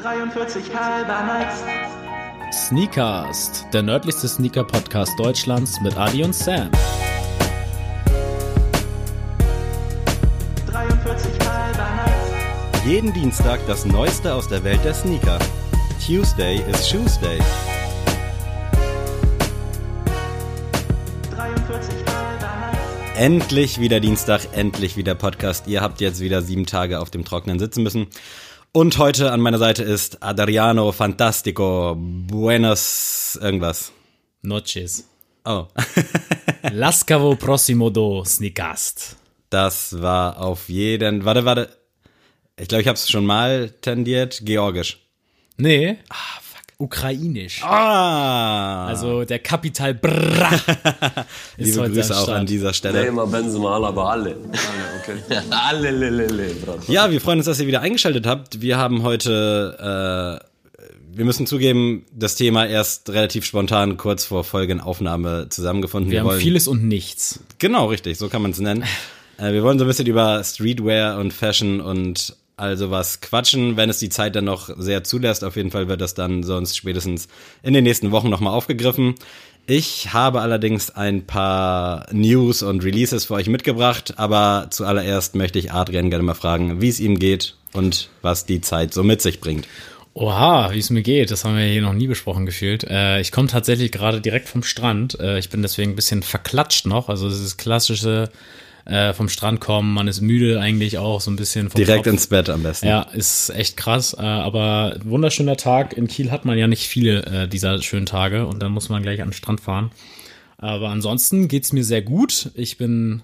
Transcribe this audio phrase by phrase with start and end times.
[0.00, 1.64] 43 halber nice.
[2.52, 6.70] Sneakast, der nördlichste Sneaker-Podcast Deutschlands mit Adi und Sam.
[10.70, 12.86] 43 halber nice.
[12.86, 15.40] Jeden Dienstag das Neueste aus der Welt der Sneaker.
[16.06, 17.40] Tuesday is Shoes Day.
[21.34, 23.16] 43 halber nice.
[23.16, 25.66] Endlich wieder Dienstag, endlich wieder Podcast.
[25.66, 28.06] Ihr habt jetzt wieder sieben Tage auf dem Trockenen sitzen müssen.
[28.72, 33.92] Und heute an meiner Seite ist Adriano Fantastico Buenos irgendwas.
[34.42, 35.08] Noches.
[35.44, 35.66] Oh,
[36.72, 39.16] Lascavo prossimo do Sneakast.
[39.50, 41.24] das war auf jeden.
[41.24, 41.68] Warte, warte.
[42.60, 44.40] Ich glaube, ich habe es schon mal tendiert.
[44.44, 44.98] Georgisch.
[45.56, 45.96] Nee.
[46.10, 46.14] Ah.
[46.80, 47.64] Ukrainisch.
[47.64, 48.86] Ah.
[48.86, 50.50] Also der Kapital Bra.
[51.56, 53.00] liebe heute Grüße auch an dieser Stelle.
[53.00, 54.30] Nee, immer Benzema, aber alle.
[54.30, 55.42] Alle, okay.
[55.50, 56.54] alle, le, le, le.
[56.86, 58.60] Ja, wir freuen uns, dass ihr wieder eingeschaltet habt.
[58.60, 60.40] Wir haben heute,
[60.80, 60.84] äh,
[61.16, 66.12] wir müssen zugeben, das Thema erst relativ spontan kurz vor Folgenaufnahme zusammengefunden.
[66.12, 67.40] Wir haben wollen, vieles und nichts.
[67.58, 68.84] Genau, richtig, so kann man es nennen.
[69.40, 73.90] Äh, wir wollen so ein bisschen über Streetwear und Fashion und all sowas quatschen, wenn
[73.90, 75.44] es die Zeit dann noch sehr zulässt.
[75.44, 77.28] Auf jeden Fall wird das dann sonst spätestens
[77.62, 79.14] in den nächsten Wochen nochmal aufgegriffen.
[79.66, 85.72] Ich habe allerdings ein paar News und Releases für euch mitgebracht, aber zuallererst möchte ich
[85.72, 89.40] Adrian gerne mal fragen, wie es ihm geht und was die Zeit so mit sich
[89.40, 89.68] bringt.
[90.14, 92.82] Oha, wie es mir geht, das haben wir hier noch nie besprochen gefühlt.
[92.84, 95.20] Äh, ich komme tatsächlich gerade direkt vom Strand.
[95.20, 97.08] Äh, ich bin deswegen ein bisschen verklatscht noch.
[97.08, 98.30] Also das ist klassische
[98.88, 102.12] äh, vom Strand kommen, man ist müde eigentlich auch so ein bisschen vom Direkt Kopf.
[102.12, 102.86] ins Bett am besten.
[102.86, 104.14] Ja, ist echt krass.
[104.18, 105.92] Äh, aber wunderschöner Tag.
[105.96, 109.02] In Kiel hat man ja nicht viele äh, dieser schönen Tage und dann muss man
[109.02, 109.90] gleich an den Strand fahren.
[110.56, 112.50] Aber ansonsten geht's mir sehr gut.
[112.54, 113.22] Ich bin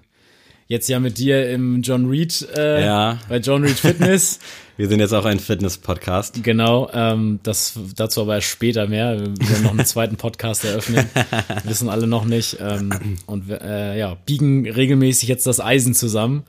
[0.67, 3.19] jetzt ja mit dir im John Reed, äh, Ja.
[3.29, 4.39] bei John Reed Fitness.
[4.77, 6.43] Wir sind jetzt auch ein Fitness-Podcast.
[6.43, 9.21] Genau, ähm, das dazu aber erst später mehr.
[9.21, 11.09] Wir werden noch einen zweiten Podcast eröffnen.
[11.65, 12.57] Wissen alle noch nicht.
[12.61, 12.91] Ähm,
[13.27, 16.43] und äh, ja, biegen regelmäßig jetzt das Eisen zusammen.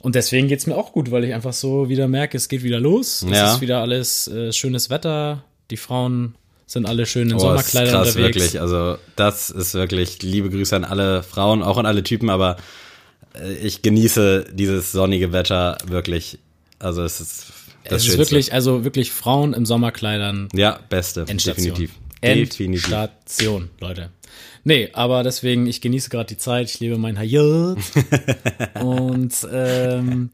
[0.00, 2.78] Und deswegen geht's mir auch gut, weil ich einfach so wieder merke, es geht wieder
[2.78, 3.22] los.
[3.22, 3.54] Es Ja.
[3.54, 5.42] ist wieder alles äh, schönes Wetter.
[5.72, 6.36] Die Frauen
[6.66, 8.36] sind alle schön in Oh, ist Sommerkleidern krass, unterwegs.
[8.36, 8.60] wirklich.
[8.60, 12.58] Also das ist wirklich liebe Grüße an alle Frauen, auch an alle Typen, aber
[13.62, 16.38] ich genieße dieses sonnige Wetter wirklich.
[16.78, 17.52] Also es ist
[17.84, 21.74] das es ist wirklich, also wirklich Frauen im Sommerkleidern ja, beste, Endstation.
[21.74, 21.92] definitiv.
[22.22, 22.84] Definitiv.
[22.84, 24.10] Endstation, Leute.
[24.64, 27.78] Nee, aber deswegen, ich genieße gerade die Zeit, ich lebe mein Hayat.
[28.82, 30.30] und ähm,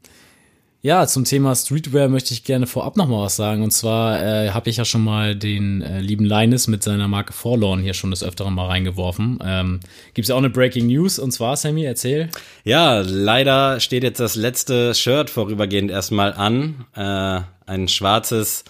[0.81, 3.63] ja, zum Thema Streetwear möchte ich gerne vorab noch mal was sagen.
[3.63, 7.33] Und zwar äh, habe ich ja schon mal den äh, lieben Linus mit seiner Marke
[7.33, 9.39] Forlorn hier schon des Öfteren mal reingeworfen.
[9.43, 9.79] Ähm,
[10.13, 11.17] Gibt ja auch eine Breaking News.
[11.17, 12.29] Und zwar, Sammy, erzähl.
[12.63, 16.85] Ja, leider steht jetzt das letzte Shirt vorübergehend erstmal an.
[16.95, 18.63] Äh, ein schwarzes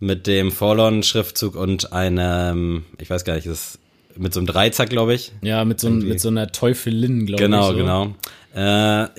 [0.00, 3.78] mit dem Forlorn-Schriftzug und einem, ich weiß gar nicht, ist
[4.16, 5.32] mit so einem Dreizack, glaube ich.
[5.42, 7.50] Ja, mit so, mit so einer Teufelin, glaube ich.
[7.50, 7.76] Genau, so.
[7.76, 8.14] genau.
[8.54, 8.60] Äh,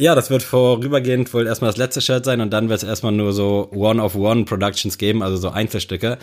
[0.01, 3.11] ja, das wird vorübergehend wohl erstmal das letzte Shirt sein und dann wird es erstmal
[3.11, 6.17] nur so One-of-One-Productions geben, also so Einzelstücke.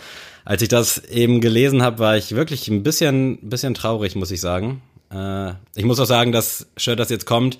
[0.45, 4.41] Als ich das eben gelesen habe, war ich wirklich ein bisschen, bisschen traurig, muss ich
[4.41, 4.81] sagen.
[5.11, 7.57] Äh, ich muss auch sagen, das Shirt, das jetzt kommt,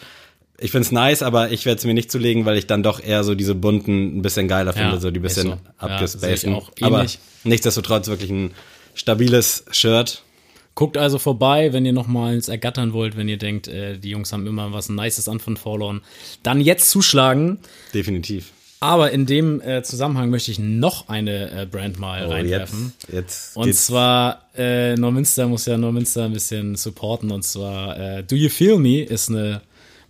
[0.59, 3.23] ich find's nice, aber ich werde es mir nicht zulegen, weil ich dann doch eher
[3.23, 5.57] so diese bunten ein bisschen geiler Ja, finde, so die bisschen so.
[5.87, 6.01] Ja,
[6.33, 7.05] ich auch aber
[7.43, 8.53] nichtsdestotrotz wirklich ein
[8.95, 10.23] stabiles Shirt.
[10.77, 14.45] Guckt also vorbei, wenn ihr nochmals ergattern wollt, wenn ihr denkt, äh, die Jungs haben
[14.45, 16.01] immer was Nices an von Forlorn.
[16.43, 17.57] Dann jetzt zuschlagen.
[17.95, 18.51] Definitiv.
[18.79, 22.93] Aber in dem äh, Zusammenhang möchte ich noch eine äh, Brand mal Oh, jetzt, reinwerfen.
[23.11, 27.31] jetzt Und geht's- zwar, äh, Neumünster muss ja Neumünster ein bisschen supporten.
[27.31, 29.61] Und zwar, äh, Do You Feel Me ist eine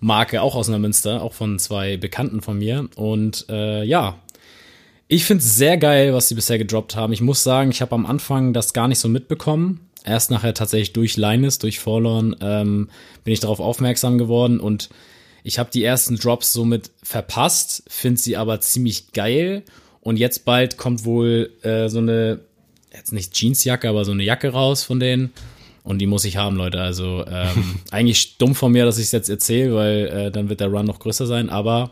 [0.02, 2.90] Marke auch aus Neumünster, auch von zwei Bekannten von mir.
[2.98, 4.20] Und äh, ja,
[5.08, 7.14] ich finde es sehr geil, was sie bisher gedroppt haben.
[7.14, 9.80] Ich muss sagen, ich habe am Anfang das gar nicht so mitbekommen.
[10.08, 12.90] Erst nachher tatsächlich durch Linus, durch Forlorn, ähm,
[13.24, 14.90] bin ich darauf aufmerksam geworden und
[15.44, 19.64] ich habe die ersten Drops somit verpasst, finde sie aber ziemlich geil.
[20.02, 22.42] Und jetzt bald kommt wohl äh, so eine,
[22.94, 25.32] jetzt nicht Jeansjacke, aber so eine Jacke raus von denen.
[25.84, 26.82] Und die muss ich haben, Leute.
[26.82, 30.60] Also ähm, eigentlich dumm von mir, dass ich es jetzt erzähle, weil äh, dann wird
[30.60, 31.50] der Run noch größer sein.
[31.50, 31.92] Aber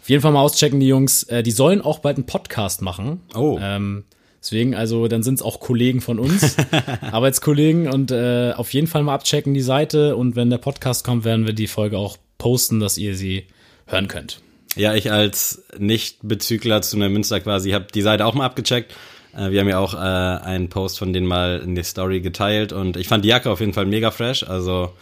[0.00, 1.24] auf jeden Fall mal auschecken, die Jungs.
[1.24, 3.22] Äh, die sollen auch bald einen Podcast machen.
[3.34, 3.58] Oh.
[3.60, 4.04] Ähm,
[4.40, 6.56] deswegen, also dann sind es auch Kollegen von uns,
[7.12, 7.88] Arbeitskollegen.
[7.88, 10.16] Und äh, auf jeden Fall mal abchecken die Seite.
[10.16, 13.46] Und wenn der Podcast kommt, werden wir die Folge auch posten, dass ihr sie
[13.86, 14.40] hören könnt.
[14.76, 18.94] Ja, ich als Nicht-Bezügler zu einer Münster quasi habe die Seite auch mal abgecheckt.
[19.36, 22.72] Äh, wir haben ja auch äh, einen Post von denen mal in die Story geteilt
[22.72, 24.44] und ich fand die Jacke auf jeden Fall mega fresh.
[24.44, 24.92] Also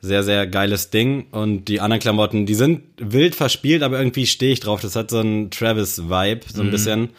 [0.00, 1.26] sehr, sehr geiles Ding.
[1.30, 4.80] Und die anderen Klamotten, die sind wild verspielt, aber irgendwie stehe ich drauf.
[4.80, 7.10] Das hat so einen Travis-Vibe, so ein bisschen.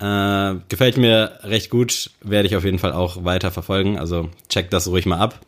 [0.00, 3.98] Äh, gefällt mir recht gut, werde ich auf jeden Fall auch weiter verfolgen.
[3.98, 5.40] Also checkt das ruhig mal ab.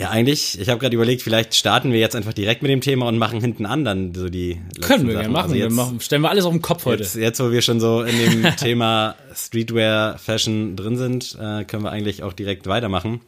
[0.00, 3.06] Ja, eigentlich, ich habe gerade überlegt, vielleicht starten wir jetzt einfach direkt mit dem Thema
[3.06, 5.42] und machen hinten an dann so die Können wir gerne machen.
[5.42, 6.00] Also wir jetzt, machen.
[6.00, 7.02] Stellen wir alles auf den Kopf heute.
[7.02, 11.84] Jetzt, jetzt, wo wir schon so in dem Thema Streetwear, Fashion drin sind, äh, können
[11.84, 13.20] wir eigentlich auch direkt weitermachen.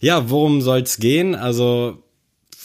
[0.00, 1.36] Ja, worum soll's gehen?
[1.36, 2.02] Also,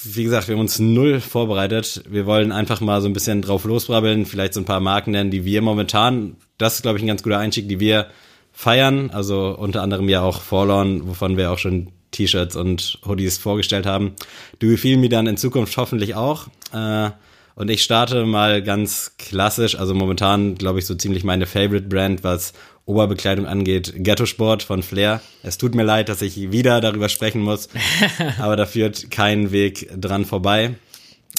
[0.03, 2.01] wie gesagt, wir haben uns null vorbereitet.
[2.09, 5.29] Wir wollen einfach mal so ein bisschen drauf losbrabbeln, vielleicht so ein paar Marken nennen,
[5.29, 8.07] die wir momentan, das ist, glaube ich, ein ganz guter Einstieg, die wir
[8.51, 9.12] feiern.
[9.12, 14.15] Also unter anderem ja auch Forlorn, wovon wir auch schon T-Shirts und Hoodies vorgestellt haben.
[14.62, 16.48] You Feel Me dann in Zukunft hoffentlich auch.
[16.74, 17.12] Äh,
[17.56, 22.24] und ich starte mal ganz klassisch, also momentan glaube ich so ziemlich meine Favorite Brand,
[22.24, 22.54] was
[22.86, 25.21] Oberbekleidung angeht, Ghetto Sport von Flair.
[25.44, 27.68] Es tut mir leid, dass ich wieder darüber sprechen muss,
[28.39, 30.75] aber da führt kein Weg dran vorbei.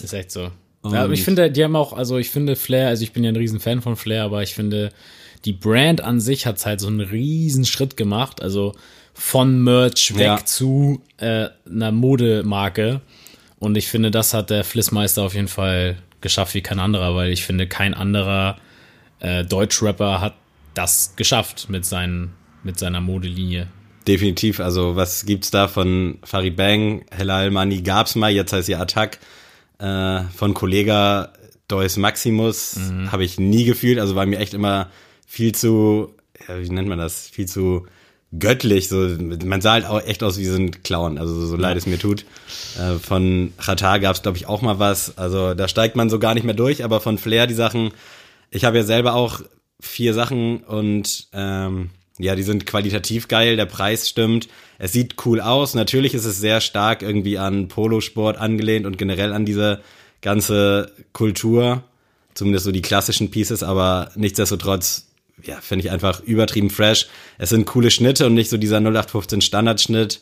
[0.03, 0.51] Ist echt so.
[0.85, 3.31] Ja, aber ich finde, die haben auch, also ich finde Flair, also ich bin ja
[3.31, 4.91] ein riesen Fan von Flair, aber ich finde,
[5.45, 8.41] die Brand an sich hat halt so einen riesen Schritt gemacht.
[8.43, 8.75] Also
[9.13, 10.45] von Merch weg Ja.
[10.45, 13.01] zu äh, einer Modemarke.
[13.59, 17.33] Und ich finde, das hat der Flissmeister auf jeden Fall geschafft wie kein anderer, weil
[17.33, 18.57] ich finde, kein anderer
[19.21, 20.35] äh, Deutschrapper hat
[20.75, 23.67] das geschafft mit, seinen, mit seiner Modelinie.
[24.07, 28.77] Definitiv, also was gibt's da von Farid Bang, Helal Mani gab's mal, jetzt heißt sie
[28.77, 29.19] Attack,
[29.79, 31.33] äh, von Kollega
[31.69, 32.79] Deus Maximus
[33.13, 34.89] habe ich nie gefühlt, also war mir echt immer
[35.27, 36.15] viel zu,
[36.49, 37.87] ja, wie nennt man das, viel zu
[38.39, 39.09] göttlich, so,
[39.45, 41.99] man sah halt auch echt aus wie so ein Clown, also so leid es mir
[41.99, 42.25] tut.
[42.79, 46.35] Äh, von Chata gab's glaube ich auch mal was, also da steigt man so gar
[46.35, 47.91] nicht mehr durch, aber von Flair die Sachen,
[48.51, 49.41] ich habe ja selber auch
[49.81, 54.49] vier Sachen und ähm, ja, die sind qualitativ geil, der Preis stimmt,
[54.79, 55.75] es sieht cool aus.
[55.75, 59.81] Natürlich ist es sehr stark irgendwie an Polosport angelehnt und generell an diese
[60.21, 61.85] ganze Kultur,
[62.35, 65.07] zumindest so die klassischen Pieces, aber nichtsdestotrotz,
[65.43, 67.07] ja, finde ich einfach übertrieben fresh.
[67.39, 70.21] Es sind coole Schnitte und nicht so dieser 0815 Standardschnitt.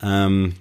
[0.00, 0.54] Ähm,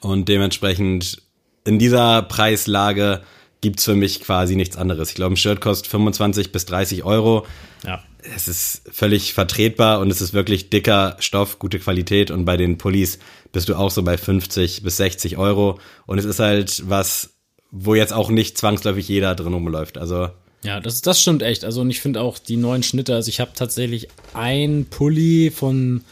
[0.00, 1.22] und dementsprechend
[1.64, 3.22] in dieser Preislage
[3.60, 5.10] gibt's für mich quasi nichts anderes.
[5.10, 7.46] Ich glaube, ein Shirt kostet 25 bis 30 Euro
[7.84, 8.02] Ja.
[8.34, 12.78] es ist völlig vertretbar und es ist wirklich dicker Stoff, gute Qualität und bei den
[12.78, 13.18] Pullis
[13.52, 17.30] bist du auch so bei 50 bis 60 Euro und es ist halt was,
[17.70, 19.98] wo jetzt auch nicht zwangsläufig jeder drin rumläuft.
[19.98, 20.28] Also
[20.62, 21.64] Ja, das, das stimmt echt.
[21.64, 26.02] Also, und ich finde auch die neuen Schnitte, also ich habe tatsächlich ein Pulli von,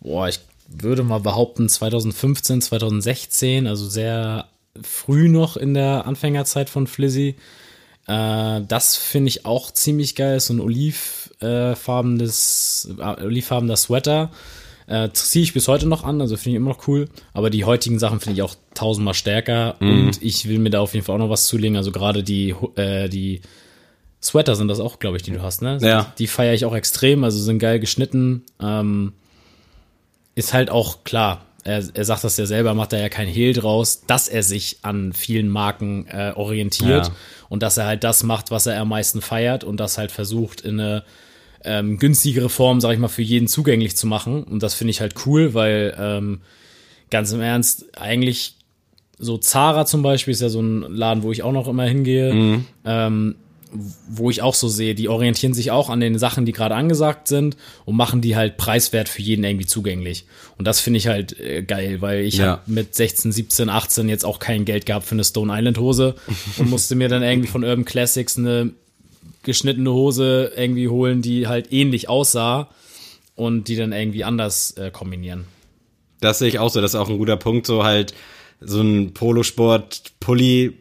[0.00, 4.46] boah, ich würde mal behaupten 2015, 2016, also sehr
[4.82, 7.34] früh noch in der Anfängerzeit von Flizzy.
[8.06, 14.30] Äh, das finde ich auch ziemlich geil, so ein olivfarbenes, äh, olivfarbener Sweater.
[14.86, 17.08] Äh, ziehe ich bis heute noch an, also finde ich immer noch cool.
[17.32, 20.94] Aber die heutigen Sachen finde ich auch tausendmal stärker und ich will mir da auf
[20.94, 21.76] jeden Fall auch noch was zulegen.
[21.76, 23.40] Also gerade die, äh, die
[24.22, 25.78] Sweater sind das auch, glaube ich, die du hast, ne?
[25.80, 26.12] Ja.
[26.18, 28.42] Die feiere ich auch extrem, also sind geil geschnitten.
[28.60, 29.12] Ähm,
[30.34, 31.46] ist halt auch klar.
[31.64, 34.78] Er, er sagt das ja selber, macht da ja kein Hehl draus, dass er sich
[34.82, 37.12] an vielen Marken äh, orientiert Ja.
[37.50, 40.62] und dass er halt das macht, was er am meisten feiert und das halt versucht
[40.62, 41.04] in eine
[41.62, 44.42] ähm, günstigere Form, sag ich mal, für jeden zugänglich zu machen.
[44.44, 46.40] Und das finde ich halt cool, weil ähm,
[47.10, 48.54] ganz im Ernst, eigentlich
[49.18, 52.62] so Zara zum Beispiel ist ja so ein Laden, wo ich auch noch immer hingehe,
[52.86, 53.34] ähm,
[54.08, 57.28] wo ich auch so sehe, die orientieren sich auch an den Sachen, die gerade angesagt
[57.28, 60.24] sind und machen die halt preiswert für jeden irgendwie zugänglich.
[60.58, 62.46] Und das finde ich halt äh, geil, weil ich Ja.
[62.46, 66.16] habe mit 16, 17, 18 jetzt auch kein Geld gehabt für eine Stone Island Hose
[66.58, 68.72] und musste mir dann irgendwie von Urban Classics eine
[69.44, 72.68] geschnittene Hose irgendwie holen, die halt ähnlich aussah
[73.36, 75.44] und die dann irgendwie anders äh, kombinieren.
[76.20, 78.12] das sehe ich auch so, das ist auch ein guter Punkt, so halt
[78.60, 80.72] so ein Polosport-Pulli,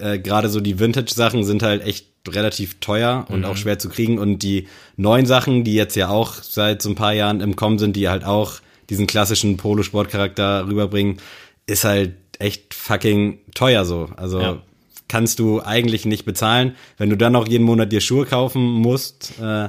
[0.00, 4.18] äh, gerade so die Vintage-Sachen sind halt echt relativ teuer und auch schwer zu kriegen
[4.18, 7.78] und die neuen Sachen, die jetzt ja auch seit so ein paar Jahren im Kommen
[7.78, 8.54] sind, die halt auch
[8.90, 11.18] diesen klassischen Polosport-Charakter rüberbringen,
[11.66, 14.10] ist halt echt fucking teuer so.
[14.16, 14.62] Also Ja.
[15.08, 16.74] kannst du eigentlich nicht bezahlen.
[16.96, 19.68] Wenn du dann noch jeden Monat dir Schuhe kaufen musst, äh,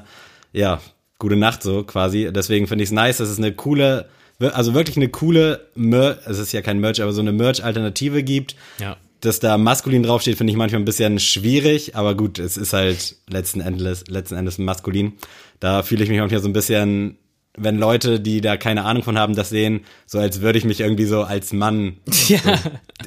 [0.54, 0.82] ja,
[1.18, 2.30] gute Nacht so quasi.
[2.32, 4.08] Deswegen finde ich es nice, dass es eine coole,
[4.40, 8.56] also wirklich eine coole, Mer es ist ja kein Merch, aber so eine Merch-Alternative gibt.
[8.80, 8.98] Ja.
[9.22, 13.18] Dass da maskulin draufsteht, finde ich manchmal ein bisschen schwierig, aber gut, es ist halt
[13.30, 15.14] letzten Endes, letzten Endes maskulin.
[15.60, 17.18] Da fühle ich mich manchmal so ein bisschen,
[17.58, 20.80] wenn Leute, die da keine Ahnung von haben, das sehen, so als würde ich mich
[20.80, 21.98] irgendwie so als Mann
[22.30, 22.40] Ja.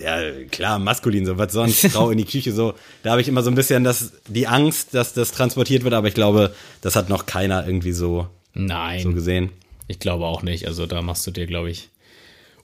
[0.03, 2.75] ja, klar, maskulin, so, was sonst, Frau in die Küche, so.
[3.03, 6.09] Da habe ich immer so ein bisschen das, die Angst, dass das transportiert wird, aber
[6.09, 9.01] ich glaube, das hat noch keiner irgendwie so, Nein.
[9.01, 9.51] so gesehen.
[9.89, 10.67] Ich glaube auch nicht.
[10.67, 11.89] Also da machst du dir, glaube ich,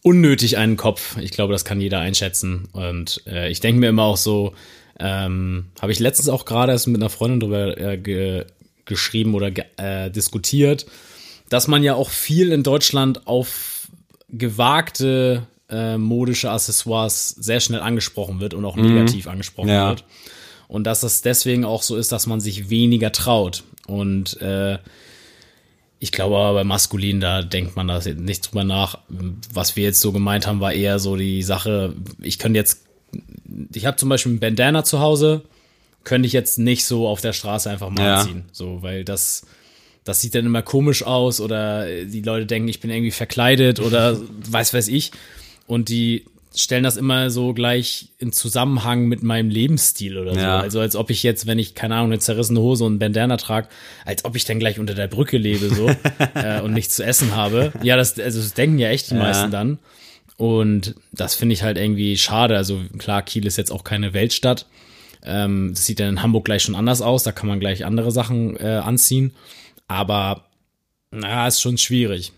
[0.03, 1.17] unnötig einen Kopf.
[1.19, 2.69] Ich glaube, das kann jeder einschätzen.
[2.73, 4.55] Und äh, ich denke mir immer auch so,
[5.01, 8.45] ähm, habe ich letztens auch gerade erst mit einer Freundin drüber äh, ge
[8.85, 10.87] geschrieben oder ge äh, diskutiert,
[11.51, 13.89] dass man ja auch viel in Deutschland auf
[14.31, 19.91] gewagte äh, modische Accessoires sehr schnell angesprochen wird und auch negativ angesprochen Ja.
[19.91, 20.05] wird.
[20.69, 23.63] Und dass das deswegen auch so ist, dass man sich weniger traut.
[23.87, 24.79] Und äh,
[26.01, 28.99] ich glaube aber bei Maskulin, da denkt man da jetzt nicht drüber nach.
[29.53, 32.83] Was wir jetzt so gemeint haben, war eher so die Sache, ich könnte jetzt,
[33.75, 35.43] ich habe zum Beispiel ein Bandana zu Hause,
[36.05, 38.21] könnte ich jetzt nicht so auf der Straße einfach mal Ja.
[38.21, 38.45] anziehen.
[38.53, 39.47] So, weil das,
[40.05, 44.19] das sieht dann immer komisch aus oder die Leute denken, ich bin irgendwie verkleidet oder
[44.49, 45.11] weiß weiß ich.
[45.67, 46.25] Und die
[46.59, 50.41] stellen das immer so gleich in Zusammenhang mit meinem Lebensstil oder so.
[50.41, 50.59] Ja.
[50.61, 53.37] Also als ob ich jetzt, wenn ich, keine Ahnung, eine zerrissene Hose und ein Bandana
[53.37, 53.69] trage,
[54.05, 55.89] als ob ich dann gleich unter der Brücke lebe so
[56.35, 57.73] äh, und nichts zu essen habe.
[57.83, 59.21] Ja, das, also das denken ja echt die Ja.
[59.21, 59.79] meisten dann.
[60.37, 62.57] Und das finde ich halt irgendwie schade.
[62.57, 64.67] Also klar, Kiel ist jetzt auch keine Weltstadt.
[65.25, 67.25] Ähm, das sieht dann in Hamburg gleich schon anders aus.
[67.25, 69.33] Da kann man gleich andere Sachen äh, anziehen.
[69.89, 70.45] Aber
[71.11, 72.33] na, ist schon schwierig.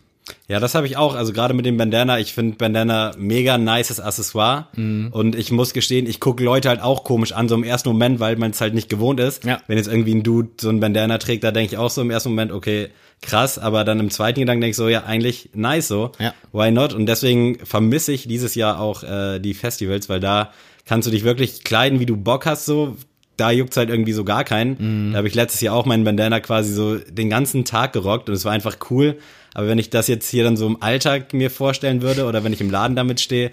[0.49, 1.15] Ja, das habe ich auch.
[1.15, 4.69] Also gerade mit dem Bandana, ich finde Bandana mega nices Accessoire.
[4.77, 5.09] Mhm.
[5.13, 8.21] Und ich muss gestehen, ich gucke Leute halt auch komisch an, so im ersten Moment,
[8.21, 9.45] weil man es halt nicht gewohnt ist.
[9.45, 9.61] Ja.
[9.67, 12.11] Wenn jetzt irgendwie ein Dude so ein Bandana trägt, da denke ich auch so im
[12.11, 12.91] ersten Moment, okay,
[13.23, 16.13] krass, aber dann im zweiten Gedanken denke ich so, ja, eigentlich nice so.
[16.19, 16.35] Ja.
[16.53, 16.95] Why not?
[16.95, 20.53] Und deswegen vermisse ich dieses Jahr auch äh, die Festivals, weil da
[20.87, 22.97] kannst du dich wirklich kleiden, wie du Bock hast, so.
[23.37, 24.77] Da juckt's halt irgendwie so gar keinen.
[25.09, 25.13] Mhm.
[25.13, 28.35] Da habe ich letztes Jahr auch meinen Bandana quasi so den ganzen Tag gerockt und
[28.35, 29.17] es war einfach cool.
[29.55, 32.53] Aber wenn ich das jetzt hier dann so im Alltag mir vorstellen würde oder wenn
[32.53, 33.51] ich im Laden damit stehe,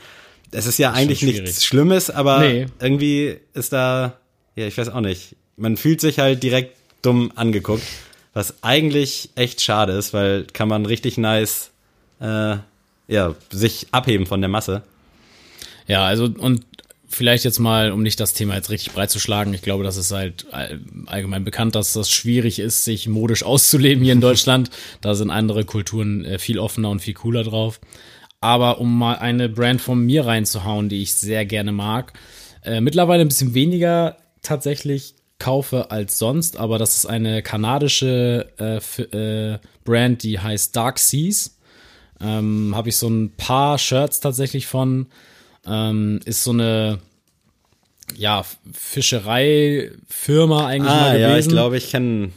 [0.51, 1.41] das ist ja eigentlich schwierig.
[1.41, 2.67] nichts Schlimmes, aber Nee.
[2.79, 4.17] irgendwie ist da,
[4.55, 5.35] ja, ich weiß auch nicht.
[5.57, 7.83] Man fühlt sich halt direkt dumm angeguckt,
[8.33, 11.71] was eigentlich echt schade ist, weil kann man richtig nice,
[12.21, 12.57] äh,
[13.07, 14.83] ja, sich abheben von der Masse.
[15.87, 16.63] Ja, also und
[17.07, 19.97] vielleicht jetzt mal, um nicht das Thema jetzt richtig breit zu schlagen, ich glaube, das
[19.97, 24.69] ist halt all- allgemein bekannt, dass das schwierig ist, sich modisch auszuleben hier in Deutschland.
[25.01, 27.79] da sind andere Kulturen äh, viel offener und viel cooler drauf.
[28.39, 32.13] Aber um mal eine Brand von mir reinzuhauen, die ich sehr gerne mag,
[32.63, 39.53] äh, mittlerweile ein bisschen weniger tatsächlich kaufe als sonst, aber das ist eine kanadische äh,
[39.53, 41.57] äh, Brand, die heißt Dark Seas.
[42.19, 45.07] Ähm, Habe ich so ein paar Shirts tatsächlich von.
[45.67, 46.99] Ähm, ist so eine
[48.15, 48.43] ja,
[48.73, 51.21] Fischereifirma eigentlich mal Ah, gewesen.
[51.29, 52.31] ja, ich glaube, ich kenne,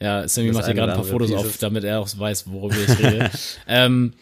[0.00, 1.58] Ja, Sammy macht hier gerade ein paar Fotos auf, Pieces.
[1.58, 3.30] damit er auch weiß, worüber ich rede.
[3.68, 4.12] ähm,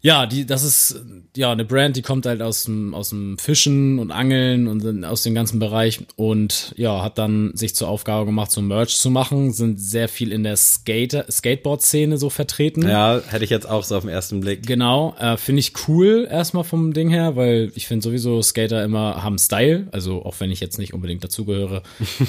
[0.00, 1.00] ja, die, das ist
[1.36, 5.24] ja eine Brand, die kommt halt aus dem, aus dem Fischen und Angeln und aus
[5.24, 9.52] dem ganzen Bereich und ja, hat dann sich zur Aufgabe gemacht, so Merch zu machen,
[9.52, 12.88] sind sehr viel in der Skater, Skateboard-Szene so vertreten.
[12.88, 14.64] ja, hätte ich jetzt auch so auf den ersten Blick.
[14.64, 19.24] Genau, äh, finde ich cool erstmal vom Ding her, weil ich finde sowieso Skater immer
[19.24, 21.82] haben Style, also auch wenn ich jetzt nicht unbedingt dazugehöre,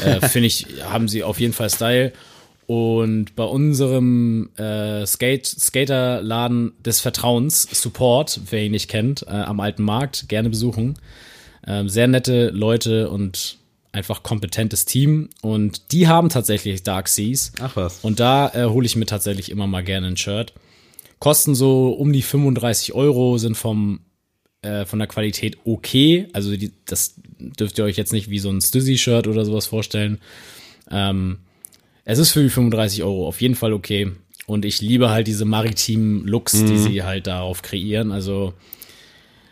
[0.04, 2.14] äh, finde ich, haben sie auf jeden Fall Style.
[2.70, 9.60] Und bei unserem äh, Skate Skaterladen des Vertrauens, Support, wer ihn nicht kennt, äh, am
[9.60, 11.00] alten Markt, gerne besuchen.
[11.66, 13.58] Ähm, sehr nette Leute und
[13.92, 15.30] einfach kompetentes Team.
[15.42, 17.54] Und die haben tatsächlich Dark Seas.
[17.60, 18.02] Ach was.
[18.04, 20.54] Und da äh, hole ich mir tatsächlich immer mal gerne ein Shirt.
[21.18, 24.02] Kosten so um die 35 Euro, sind vom
[24.62, 26.28] äh, von der Qualität okay.
[26.34, 30.20] Also die, das dürft ihr euch jetzt nicht wie so ein Stizzy-Shirt oder sowas vorstellen.
[30.92, 31.40] Ähm,
[32.10, 34.12] es ist für die 35 Euro auf jeden Fall okay.
[34.48, 38.12] Und ich liebe halt diese maritimen Looks, die sie halt darauf kreieren.
[38.12, 38.54] Also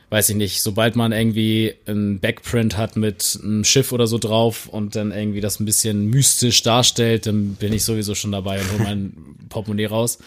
[0.09, 4.67] weiß ich nicht, sobald man irgendwie ein Backprint hat mit einem Schiff oder so drauf
[4.67, 8.71] und dann irgendwie das ein bisschen mystisch darstellt, dann bin ich sowieso schon dabei und
[8.71, 9.13] hole mein
[9.49, 10.17] Portemonnaie raus.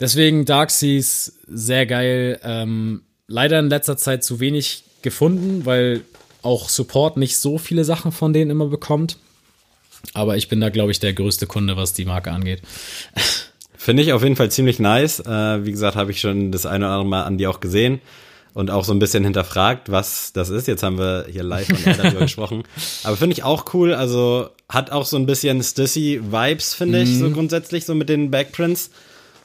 [0.00, 2.40] Deswegen Dark Seas, sehr geil.
[2.44, 6.00] Ähm, leider in letzter Zeit zu wenig gefunden, weil
[6.40, 9.18] auch Support nicht so viele Sachen von denen immer bekommt.
[10.14, 12.62] Aber ich bin da, glaube ich, der größte Kunde, was die Marke angeht.
[13.76, 15.20] Finde ich auf jeden Fall ziemlich nice.
[15.20, 18.00] Äh, wie gesagt, habe ich schon das eine oder andere Mal an die auch gesehen
[18.54, 20.66] und auch so ein bisschen hinterfragt, was das ist.
[20.66, 22.64] Jetzt haben wir hier live und darüber gesprochen.
[23.04, 23.94] Aber finde ich auch cool.
[23.94, 28.90] Also hat auch so ein bisschen Stissy-Vibes, finde ich, so grundsätzlich, so mit den Backprints.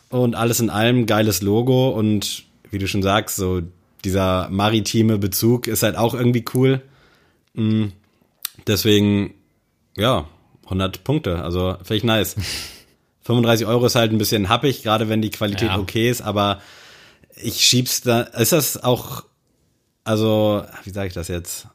[0.09, 3.61] Und alles in allem geiles Logo und wie du schon sagst, so
[4.03, 6.81] dieser maritime Bezug ist halt auch irgendwie cool.
[7.53, 7.87] Mm,
[8.67, 9.33] Deswegen,
[9.97, 10.27] ja,
[10.71, 11.43] 100 Punkte.
[11.43, 12.35] Also finde ich nice.
[13.23, 15.77] 35 Euro ist halt ein bisschen happig, gerade wenn die Qualität Ja.
[15.77, 16.59] okay ist, aber
[17.35, 18.21] ich schieb's da.
[18.21, 19.23] Ist das auch,
[20.03, 21.67] also, wie sage ich das jetzt?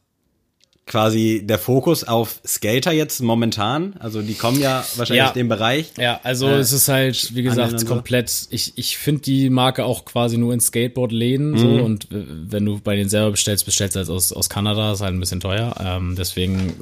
[0.87, 3.95] Quasi der Fokus auf Skater jetzt momentan?
[3.99, 5.29] Also die kommen ja wahrscheinlich Ja.
[5.29, 5.91] in dem Bereich.
[5.99, 7.87] Ja, also Äh, es ist halt, wie gesagt, so.
[7.87, 11.81] komplett, ich, ich finde die Marke auch quasi nur in Skateboard-Läden so Mhm.
[11.81, 15.01] und äh, wenn du bei denen selber bestellst, bestellst du halt aus, aus Kanada, ist
[15.01, 15.75] halt ein bisschen teuer.
[15.81, 16.73] Ähm, deswegen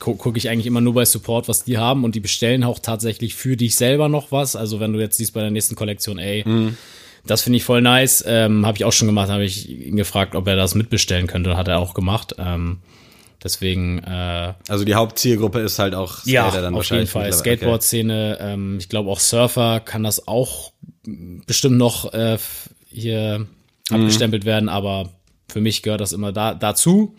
[0.00, 2.80] gu gucke ich eigentlich immer nur bei Support, was die haben und die bestellen auch
[2.80, 4.56] tatsächlich für dich selber noch was.
[4.56, 6.44] Also wenn du jetzt siehst bei der nächsten Kollektion, ey,
[7.26, 10.34] das finde ich voll nice, ähm, habe ich auch schon gemacht, habe ich ihn gefragt,
[10.34, 12.34] ob er das mitbestellen könnte, hat er auch gemacht.
[12.38, 12.78] Ähm,
[13.44, 17.22] deswegen äh, Also die Hauptzielgruppe ist halt auch ja, Skater dann auf jeden wahrscheinlich Fall.
[17.26, 17.56] mittlerweile.
[17.56, 20.72] Skateboard-Szene, ähm, ich glaube auch Surfer kann das auch
[21.46, 22.38] bestimmt noch äh,
[22.88, 23.46] hier
[23.90, 23.96] Mhm.
[23.96, 25.10] abgestempelt werden, aber
[25.50, 27.16] für mich gehört das immer da, dazu.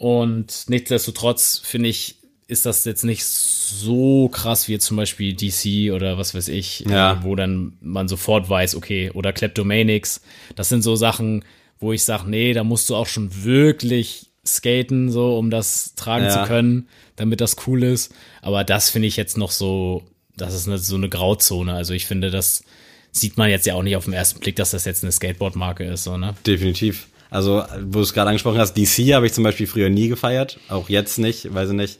[0.00, 2.14] Und nichtsdestotrotz finde ich,
[2.48, 6.80] ist das jetzt nicht so krass wie jetzt zum Beispiel DC oder was weiß ich,
[6.88, 7.12] Ja.
[7.12, 10.22] äh, wo dann man sofort weiß, okay, oder Kleptomanics.
[10.56, 11.44] Das sind so Sachen,
[11.80, 16.24] wo ich sage, nee, da musst du auch schon wirklich skaten, so, um das tragen
[16.24, 16.42] Ja.
[16.44, 18.10] zu können, damit das cool ist.
[18.40, 20.02] Aber das finde ich jetzt noch so,
[20.34, 21.74] das ist eine, so eine Grauzone.
[21.74, 22.64] Also ich finde, das
[23.12, 25.84] sieht man jetzt ja auch nicht auf den ersten Blick, dass das jetzt eine Skateboard-Marke
[25.84, 26.34] ist, so, ne?
[26.46, 27.08] Definitiv.
[27.30, 30.58] Also, wo du es gerade angesprochen hast, DC habe ich zum Beispiel früher nie gefeiert.
[30.68, 31.98] Auch jetzt nicht, weiß ich nicht.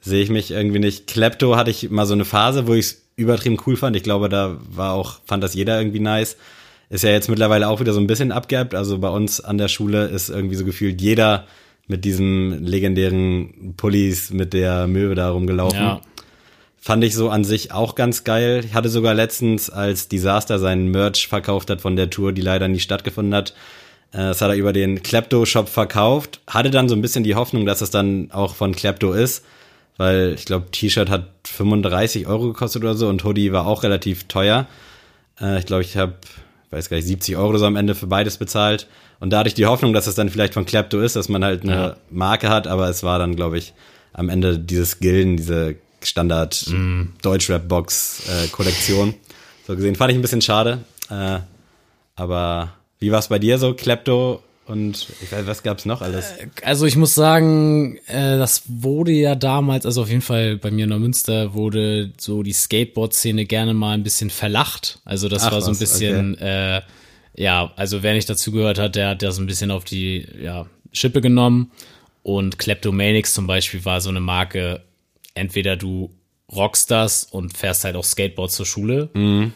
[0.00, 1.06] Sehe ich mich irgendwie nicht.
[1.06, 3.96] Klepto hatte ich mal so eine Phase, wo ich es übertrieben cool fand.
[3.96, 6.36] Ich glaube, da war auch, fand das jeder irgendwie nice.
[6.88, 8.74] Ist ja jetzt mittlerweile auch wieder so ein bisschen abgehabt.
[8.74, 11.46] Also bei uns an der Schule ist irgendwie so gefühlt jeder
[11.88, 15.78] mit diesem legendären Pullis mit der Möwe da rumgelaufen.
[15.78, 16.00] Ja.
[16.78, 18.62] Fand ich so an sich auch ganz geil.
[18.64, 22.68] Ich hatte sogar letztens, als Disaster seinen Merch verkauft hat von der Tour, die leider
[22.68, 23.54] nie stattgefunden hat,
[24.18, 26.40] das hat er über den Klepto-Shop verkauft.
[26.46, 29.44] Hatte dann so ein bisschen die Hoffnung, dass es dann auch von Klepto ist,
[29.96, 34.24] weil ich glaube, T-Shirt hat 35 Euro gekostet oder so und Hoodie war auch relativ
[34.24, 34.66] teuer.
[35.40, 36.14] Äh, ich glaube, ich habe,
[36.70, 38.86] weiß gar nicht, 70 Euro so am Ende für beides bezahlt.
[39.20, 41.44] Und da hatte ich die Hoffnung, dass es dann vielleicht von Klepto ist, dass man
[41.44, 41.96] halt eine Ja.
[42.10, 43.72] Marke hat, aber es war dann, glaube ich,
[44.12, 46.66] am Ende dieses Gilden, diese Standard
[47.22, 49.14] Deutschrap-Box-Kollektion.
[49.66, 49.94] so gesehen.
[49.96, 50.78] Fand ich ein bisschen schade.
[51.10, 51.38] Äh,
[52.14, 56.34] aber wie war es bei dir so, Klepto und ich weiß, was gab's noch alles?
[56.64, 60.84] Also ich muss sagen, äh, das wurde ja damals, also auf jeden Fall bei mir
[60.84, 64.98] in Neumünster wurde so die Skateboard-Szene gerne mal ein bisschen verlacht.
[65.04, 66.82] Also das Ach war so ein bisschen, äh,
[67.36, 71.20] ja, also wer nicht dazugehört hat, der hat das ein bisschen auf die ja, Schippe
[71.20, 71.70] genommen.
[72.24, 74.82] Und Kleptomanics zum Beispiel war so eine Marke,
[75.34, 76.10] entweder du
[76.54, 79.08] rockst das und fährst halt auch Skateboard zur Schule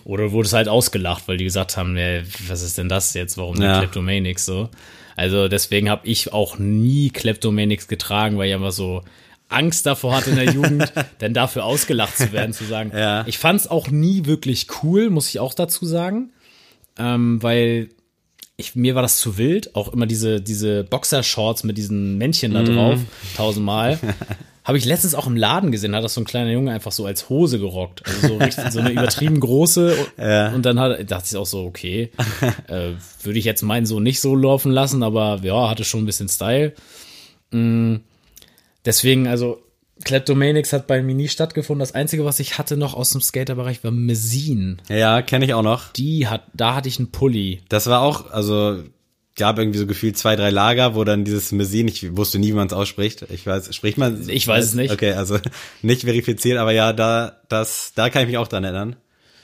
[0.04, 3.38] oder du wurdest halt ausgelacht, weil die gesagt haben, ey, was ist denn das jetzt,
[3.38, 3.74] warum Ja.
[3.74, 3.78] ja.
[3.78, 4.68] Kleptomanics so?
[5.16, 9.02] Also deswegen habe ich auch nie Kleptomanics getragen, weil ich einfach so
[9.48, 12.92] Angst davor hatte in der Jugend, denn dafür ausgelacht zu werden, zu sagen.
[12.94, 13.26] Ja.
[13.26, 16.30] Ich fand es auch nie wirklich cool, muss ich auch dazu sagen,
[16.98, 17.90] ähm, weil
[18.60, 22.62] ich, mir war das zu wild, auch immer diese, diese Boxershorts mit diesen Männchen da
[22.62, 23.00] drauf,
[23.36, 23.98] tausendmal.
[24.62, 27.06] Habe ich letztens auch im Laden gesehen, hat das so ein kleiner Junge einfach so
[27.06, 28.06] als Hose gerockt.
[28.06, 29.96] Also so richtig, so eine übertrieben große.
[30.54, 32.10] Und dann hat, dachte ich auch so, okay,
[32.68, 32.90] äh,
[33.22, 36.28] würde ich jetzt meinen so nicht so laufen lassen, aber ja, hatte schon ein bisschen
[36.28, 36.74] Style.
[37.50, 37.96] Mm,
[38.84, 39.60] deswegen, also,
[40.04, 41.80] Kleptomanics hat bei mir nie stattgefunden.
[41.80, 44.80] Das Einzige, was ich hatte noch aus dem Skaterbereich, war Mesin.
[44.88, 45.92] Ja, kenne ich auch noch.
[45.92, 47.62] Die hat, da hatte ich einen Pulli.
[47.68, 48.82] Das war auch, also
[49.36, 52.54] gab irgendwie so gefühlt zwei, drei Lager, wo dann dieses Mesin, ich wusste nie, wie
[52.54, 53.26] man es ausspricht.
[53.30, 54.28] Ich weiß, spricht man?
[54.28, 54.92] Ich weiß es nicht.
[54.92, 55.38] Okay, also
[55.82, 58.96] nicht verifiziert, aber ja, da, das, da kann ich mich auch dran erinnern.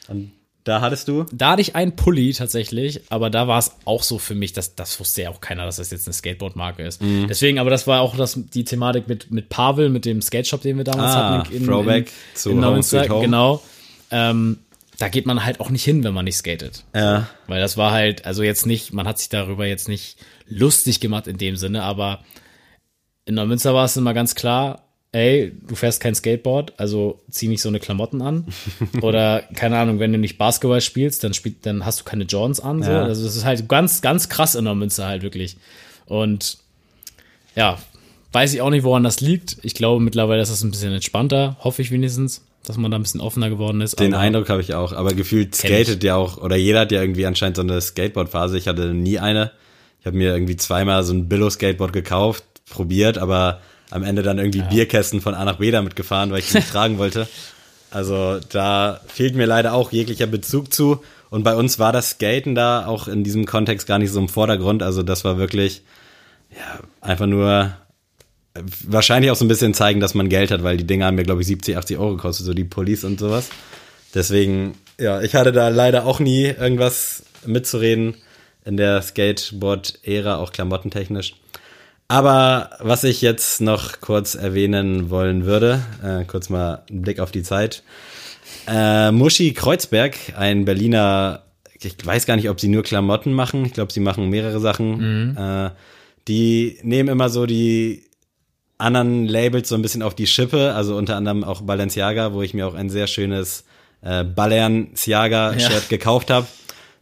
[0.09, 0.33] Und
[0.67, 1.27] da hattest du?
[1.33, 4.75] Da hatte ich einen Pulli tatsächlich, aber da war es auch so für mich, dass
[4.75, 7.01] das wusste ja auch keiner, dass das jetzt eine Skateboard-Marke ist.
[7.01, 7.29] Mhm.
[7.29, 10.77] Deswegen, aber das war auch das, die Thematik mit, mit Pavel, mit dem Skate-Shop, den
[10.77, 11.65] wir damals Ah, hatten.
[11.65, 12.99] Throwback zu in Home Neumünster.
[13.05, 13.25] Sweet Home.
[13.25, 13.63] Genau.
[14.11, 14.59] Ähm,
[14.99, 16.83] da geht man halt auch nicht hin, wenn man nicht skatet.
[16.93, 17.29] Ja.
[17.47, 20.17] Weil das war halt, also jetzt nicht, man hat sich darüber jetzt nicht
[20.49, 22.25] lustig gemacht in dem Sinne, aber
[23.25, 24.86] in Neumünster war es immer ganz klar,
[25.17, 28.47] ey, du fährst kein Skateboard, also zieh nicht so eine Klamotten an.
[29.01, 32.61] Oder, keine Ahnung, wenn du nicht Basketball spielst, dann spielt, dann hast du keine Jordans
[32.61, 32.83] an.
[32.83, 32.91] So.
[32.91, 33.03] Ja.
[33.05, 35.57] Also das ist halt ganz, ganz krass in Neumünster halt wirklich.
[36.05, 36.59] Und
[37.55, 37.79] ja,
[38.33, 39.57] weiß ich auch nicht, woran das liegt.
[39.63, 43.03] Ich glaube, mittlerweile ist das ein bisschen entspannter, hoffe ich wenigstens, dass man da ein
[43.03, 43.99] bisschen offener geworden ist.
[43.99, 47.25] Den Eindruck habe ich auch, aber gefühlt skatet ja auch, oder jeder hat ja irgendwie
[47.25, 48.59] anscheinend so eine Skateboard-Phase.
[48.59, 49.53] Ich hatte nie eine.
[50.01, 54.63] Ich habe mir irgendwie zweimal so ein Billo-Skateboard gekauft, probiert, aber am Ende dann irgendwie
[54.63, 57.29] Bierkästen von A nach B damit gefahren, weil ich die nicht tragen wollte.
[57.91, 61.03] Also da fehlt mir leider auch jeglicher Bezug zu.
[61.31, 64.29] Und bei uns war das Skaten da auch in diesem Kontext gar nicht so im
[64.29, 64.83] Vordergrund.
[64.83, 65.83] Also das war wirklich,
[66.51, 67.75] ja, einfach nur
[68.87, 71.25] wahrscheinlich auch so ein bisschen zeigen, dass man Geld hat, weil die Dinger haben mir,
[71.25, 73.49] glaube ich, 70, 80 Euro gekostet, so die Police und sowas.
[74.15, 78.17] Deswegen, ja, ich hatte da leider auch nie irgendwas mitzureden
[78.65, 81.35] in der Skateboard-Ära, auch klamottentechnisch.
[82.09, 87.33] Aber was ich jetzt noch kurz erwähnen wollen würde, äh, kurz mal einen Blick auf
[87.33, 87.83] die Zeit.
[88.69, 91.43] Äh, Muschi Kreuzberg, ein Berliner,
[91.81, 93.65] ich weiß gar nicht, ob sie nur Klamotten machen.
[93.67, 95.37] Ich glaube, sie machen mehrere Sachen.
[95.37, 95.71] Äh,
[96.29, 98.05] die nehmen immer so die
[98.79, 102.55] anderen Labels so ein bisschen auf die Schippe, also unter anderem auch Balenciaga, wo ich
[102.55, 103.65] mir auch ein sehr schönes
[104.03, 105.89] äh, Balenciaga-Shirt Ja.
[105.89, 106.47] gekauft habe.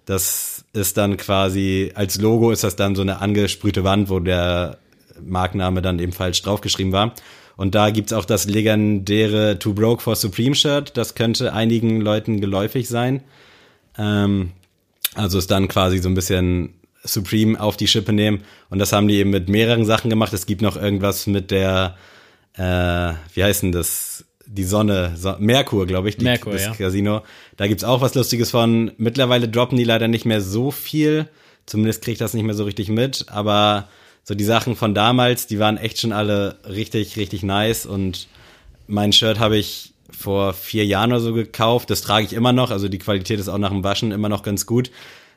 [0.06, 4.78] Das ist dann quasi, als Logo ist das dann so eine angesprühte Wand, wo der
[5.26, 7.14] Markenname dann eben falsch draufgeschrieben war.
[7.56, 10.96] Und da gibt's auch das legendäre Too Broke for Supreme Shirt.
[10.96, 13.22] Das könnte einigen Leuten geläufig sein.
[13.96, 14.50] Ähm,
[15.14, 18.42] also ist dann quasi so ein bisschen Supreme auf die Schippe nehmen.
[18.70, 20.32] Und das haben die eben mit mehreren Sachen gemacht.
[20.32, 21.96] Es gibt noch irgendwas mit der,
[22.54, 24.24] äh, wie heißt denn das?
[24.46, 26.74] Die Sonne, so Merkur, glaube ich, die, Merkur, das ja.
[26.74, 27.22] Casino.
[27.56, 28.92] Da gibt's auch was Lustiges von.
[28.98, 31.28] Mittlerweile droppen die leider nicht mehr so viel.
[31.64, 33.24] Zumindest kriege ich das nicht mehr so richtig mit.
[33.28, 33.88] Aber
[34.24, 37.86] so die Sachen von damals, die waren echt schon alle richtig, richtig nice.
[37.86, 38.26] Und
[38.86, 41.90] mein Shirt habe ich vor vier Jahren oder so gekauft.
[41.90, 42.70] Das trage ich immer noch.
[42.70, 44.90] Also die Qualität ist auch nach dem Waschen immer noch ganz gut.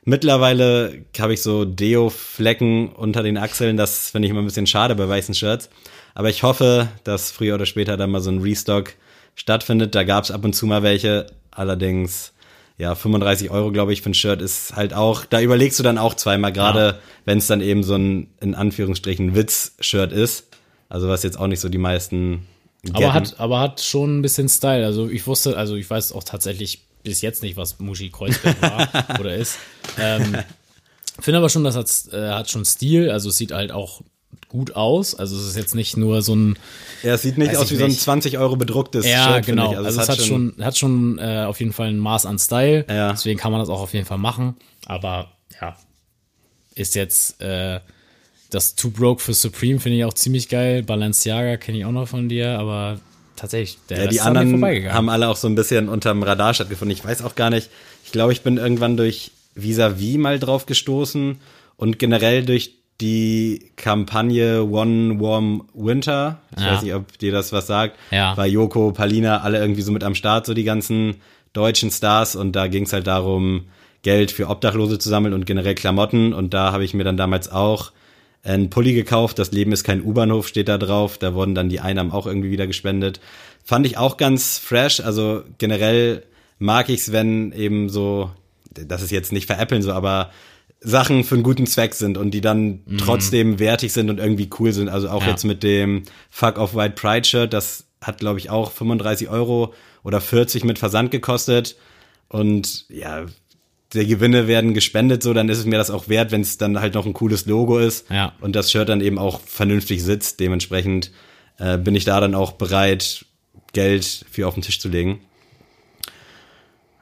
[0.06, 3.76] Mittlerweile habe ich so Deo-Flecken unter den Achseln.
[3.76, 5.70] Das finde ich immer ein bisschen schade bei weißen Shirts.
[6.16, 8.94] Aber ich hoffe, dass früher oder später dann mal so ein Restock
[9.36, 9.96] stattfindet.
[9.96, 11.28] Da gab es ab und zu mal welche.
[11.52, 12.32] Allerdings,
[12.78, 15.98] ja, 35 Euro, glaube ich, für ein Shirt ist halt auch, da überlegst du dann
[15.98, 20.48] auch zweimal, gerade wenn es dann eben so ein, in Anführungsstrichen, Witz-Shirt ist.
[20.88, 22.46] Also was jetzt auch nicht so die meisten
[22.90, 23.14] Aber getten.
[23.14, 24.86] hat, aber hat schon ein bisschen Style.
[24.86, 28.88] Also ich wusste, also ich weiß auch tatsächlich bis jetzt nicht, was Muschi Kreuzberg war
[29.20, 29.58] oder ist.
[30.00, 30.38] Ähm,
[31.20, 33.10] Finde aber schon, das hat, äh, hat schon Stil.
[33.10, 34.02] Also es sieht halt auch
[34.50, 35.16] gut aus.
[35.16, 36.58] Also es ist jetzt nicht nur so ein
[37.04, 38.02] Ja, es sieht nicht aus wie so ein nicht.
[38.02, 39.72] 20 Euro bedrucktes Ja, Shirt, genau.
[39.72, 39.78] ich.
[39.78, 42.86] Also, es hat schon, hat schon äh, auf jeden Fall ein Maß an Style.
[42.90, 43.12] Ja.
[43.12, 44.56] Deswegen kann man das auch auf jeden Fall machen.
[44.86, 45.76] Aber ja,
[46.76, 47.80] ist jetzt äh,
[48.50, 50.84] das Too Broke für Supreme finde ich auch ziemlich geil.
[50.84, 53.00] Balenciaga kenne ich auch noch von dir, aber
[53.36, 56.96] tatsächlich, der Ja, die anderen haben alle auch so ein bisschen unterm Radar stattgefunden.
[56.96, 57.70] Ich weiß auch gar nicht.
[58.06, 61.40] Ich glaube, ich bin irgendwann durch Vis-a-vis mal drauf gestoßen
[61.76, 66.40] und generell durch die Kampagne One Warm Winter.
[66.56, 66.72] Ich Ja.
[66.74, 67.98] weiß nicht, ob dir das was sagt.
[68.12, 68.36] Ja.
[68.36, 71.16] War Joko, Palina, alle irgendwie so mit am Start, so die ganzen
[71.54, 72.36] deutschen Stars.
[72.36, 73.66] Und da ging es halt darum,
[74.02, 76.34] Geld für Obdachlose zu sammeln und generell Klamotten.
[76.34, 77.92] Und da habe ich mir dann damals auch
[78.44, 79.38] einen Pulli gekauft.
[79.38, 81.18] Das Leben ist kein U-Bahnhof, steht da drauf.
[81.18, 83.20] Da wurden dann die Einnahmen auch irgendwie wieder gespendet.
[83.64, 85.02] Fand ich auch ganz fresh.
[85.02, 86.24] Also generell
[86.58, 88.32] mag ich's, wenn eben so,
[88.74, 90.32] das ist jetzt nicht veräppeln so, aber
[90.80, 94.72] Sachen für einen guten Zweck sind und die dann trotzdem wertig sind und irgendwie cool
[94.74, 94.90] sind.
[94.90, 95.30] Also auch Ja.
[95.30, 99.74] jetzt mit dem Fuck of White Pride Shirt, das hat glaube ich auch 35 Euro
[100.04, 101.78] oder 40 mit Versand gekostet.
[102.30, 103.26] Und ja,
[103.94, 106.80] die Gewinne werden gespendet, so dann ist es mir das auch wert, wenn es dann
[106.80, 108.34] halt noch ein cooles Logo ist Ja.
[108.42, 110.40] und das Shirt dann eben auch vernünftig sitzt.
[110.40, 111.12] Dementsprechend
[111.58, 113.26] äh, bin ich da dann auch bereit,
[113.74, 115.22] Geld für auf den Tisch zu legen.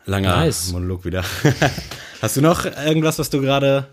[0.05, 0.71] Langer Nice.
[0.71, 1.23] Monolog wieder.
[2.21, 3.87] Hast du noch irgendwas, was du gerade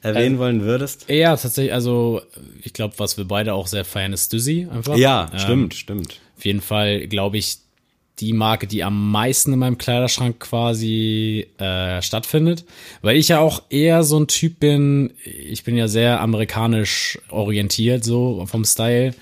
[0.00, 1.08] erwähnen Ähm, wollen würdest?
[1.08, 2.22] ja, tatsächlich, also
[2.62, 4.96] ich glaube, was wir beide auch sehr feiern, ist Dizzy einfach.
[4.96, 6.20] Ja, Ähm, stimmt, stimmt.
[6.36, 7.58] Auf jeden Fall, glaube ich,
[8.20, 12.64] die Marke, die am meisten in meinem Kleiderschrank quasi äh, stattfindet.
[13.00, 18.02] Weil ich ja auch eher so ein Typ bin, ich bin ja sehr amerikanisch orientiert,
[18.04, 19.14] so vom Style.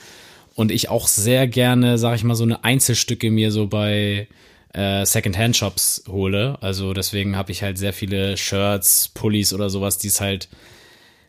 [0.55, 4.29] Und ich auch sehr gerne, sag ich mal, so eine Einzelstücke mir so bei
[4.77, 6.59] äh, Secondhand-Shops hole.
[6.61, 10.49] Also deswegen habe ich halt sehr viele Shirts, Pullis oder sowas, die es halt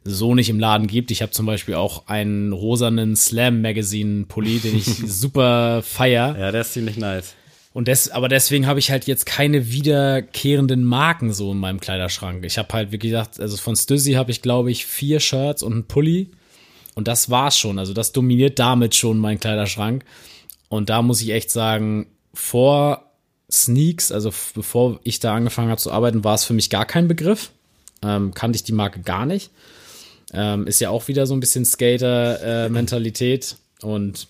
[0.03, 1.11] so nicht im Laden gibt.
[1.11, 6.35] Ich habe zum Beispiel auch einen rosanen Slam Magazine Pulli, den ich super feier.
[6.37, 7.35] Ja, der ist ziemlich nice.
[7.73, 12.43] Und des, aber deswegen habe ich halt jetzt keine wiederkehrenden Marken so in meinem Kleiderschrank.
[12.43, 15.73] Ich habe halt, wie gesagt, also von Stüssi habe ich, glaube ich, vier Shirts und
[15.73, 16.31] einen Pulli.
[16.95, 17.77] Und das war's schon.
[17.77, 20.03] Also das dominiert damit schon meinen Kleiderschrank.
[20.69, 23.06] Und da muss ich echt sagen, vor
[23.51, 27.07] Sneaks, also bevor ich da angefangen habe zu arbeiten, war es für mich gar kein
[27.07, 27.51] Begriff.
[28.03, 29.51] Ähm, kannte ich die Marke gar nicht.
[30.33, 33.55] Ähm, ist ja auch wieder so ein bisschen Skater-Mentalität.
[33.81, 34.27] und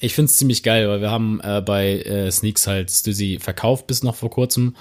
[0.00, 3.86] ich finde es ziemlich geil, weil wir haben äh, bei äh, Sneaks halt Stüssi verkauft
[3.86, 4.76] bis noch vor kurzem.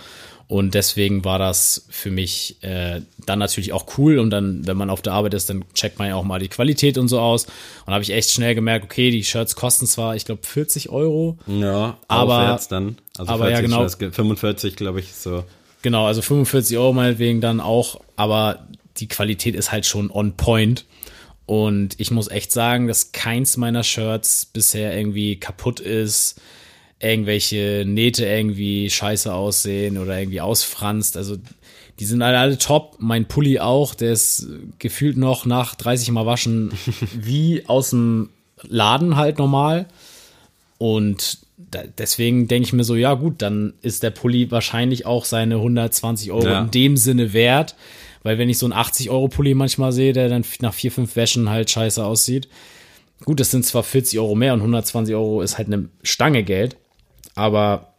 [0.49, 4.17] Und deswegen war das für mich äh, dann natürlich auch cool.
[4.17, 6.47] Und dann, wenn man auf der Arbeit ist, dann checkt man ja auch mal die
[6.47, 7.47] Qualität und so aus.
[7.85, 11.37] Und habe ich echt schnell gemerkt, okay, die Shirts kosten zwar, ich glaube, 40 Euro.
[11.47, 12.97] Ja, Aber- dann.
[13.17, 13.83] Also aber ja, 40, genau.
[13.83, 15.43] das ge- 45, glaube ich, so.
[15.81, 20.85] Genau, also 45 Euro meinetwegen dann auch, aber die Qualität ist halt schon on point.
[21.45, 26.39] Und ich muss echt sagen, dass keins meiner Shirts bisher irgendwie kaputt ist,
[26.99, 31.15] irgendwelche Nähte irgendwie scheiße aussehen oder irgendwie ausfranst.
[31.17, 31.37] Also
[31.99, 32.95] die sind alle, alle top.
[32.99, 34.47] Mein Pulli auch, der ist
[34.79, 36.71] gefühlt noch nach 30 Mal waschen
[37.13, 38.29] wie aus dem
[38.63, 39.85] Laden halt normal.
[40.77, 41.39] Und
[41.71, 45.55] da, deswegen denke ich mir so, ja gut, dann ist der Pulli wahrscheinlich auch seine
[45.55, 46.61] 120 Euro Ja.
[46.61, 47.75] in dem Sinne wert.
[48.23, 51.15] Weil wenn ich so einen 80 Euro Pulli manchmal sehe, der dann nach vier, fünf
[51.15, 52.47] Wäschen halt scheiße aussieht,
[53.25, 56.75] gut, das sind zwar 40 Euro mehr und 120 Euro ist halt eine Stange Geld,
[57.37, 57.93] aber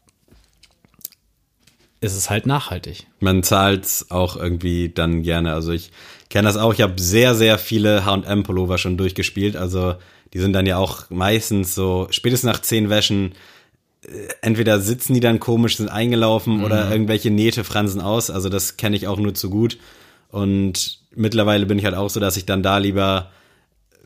[2.01, 3.07] es ist halt nachhaltig.
[3.21, 5.53] Man zahlt's auch irgendwie dann gerne.
[5.53, 5.91] Also ich
[6.29, 6.73] kenne das auch.
[6.73, 9.57] Ich habe sehr, sehr viele H&M-Pullover schon durchgespielt.
[9.57, 9.95] Also
[10.33, 13.35] die sind dann ja auch meistens so spätestens nach zehn Wäschen
[14.03, 18.31] äh, entweder sitzen die dann komisch, sind eingelaufen oder irgendwelche Nähte fransen aus.
[18.31, 19.79] Also das kenne ich auch nur zu gut.
[20.31, 23.31] Und mittlerweile bin ich halt auch so, dass ich dann da lieber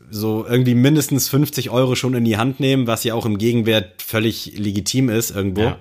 [0.09, 4.01] so irgendwie mindestens 50 Euro schon in die Hand nehme, was ja auch im Gegenwert
[4.01, 5.61] völlig legitim ist irgendwo.
[5.61, 5.79] Ja.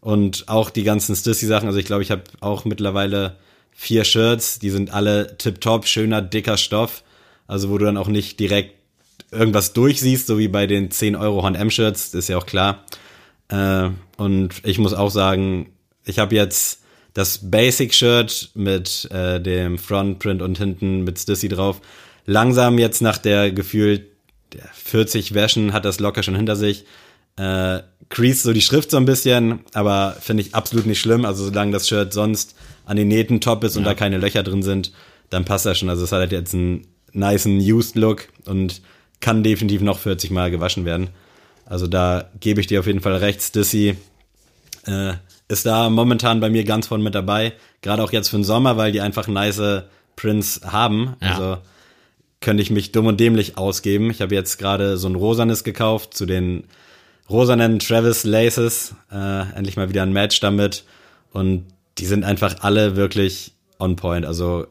[0.00, 1.66] Und auch die ganzen Stussy-Sachen.
[1.66, 3.36] Also ich glaube, ich habe auch mittlerweile
[3.72, 7.02] vier Shirts, die sind alle tipptopp, schöner, dicker Stoff.
[7.46, 8.74] Also wo du dann auch nicht direkt
[9.30, 12.84] irgendwas durchsiehst, so wie bei den 10 Euro H&M-Shirts, ist ja auch klar.
[13.48, 15.70] Äh, und ich muss auch sagen,
[16.04, 16.82] ich habe jetzt
[17.14, 21.80] das Basic-Shirt mit äh, dem Frontprint und hinten mit Stussy drauf.
[22.28, 24.02] Langsam jetzt nach der gefühlt
[24.74, 26.84] 40 Wäschen hat das locker schon hinter sich.
[27.36, 31.24] Äh, crease so die Schrift so ein bisschen, aber finde ich absolut nicht schlimm.
[31.24, 34.62] Also solange das Shirt sonst an den Nähten top ist und da keine Löcher drin
[34.62, 34.92] sind,
[35.30, 35.88] dann passt das schon.
[35.88, 38.82] Also es hat halt jetzt einen niceen Used Look und
[39.20, 41.08] kann definitiv noch 40 Mal gewaschen werden.
[41.64, 43.40] Also da gebe ich dir auf jeden Fall recht.
[43.40, 43.96] Stissy
[44.86, 45.14] äh,
[45.48, 47.54] ist da momentan bei mir ganz vorne mit dabei.
[47.80, 51.16] Gerade auch jetzt für den Sommer, weil die einfach nice Prints haben.
[51.22, 51.30] Ja.
[51.30, 51.58] Also
[52.40, 54.10] könnte ich mich dumm und dämlich ausgeben.
[54.10, 56.64] Ich habe jetzt gerade so ein rosanes gekauft zu den
[57.28, 58.94] rosanen Travis Laces.
[59.12, 60.84] Äh, endlich mal wieder ein Match damit.
[61.32, 61.66] Und
[61.98, 64.24] die sind einfach alle wirklich on point.
[64.24, 64.66] Also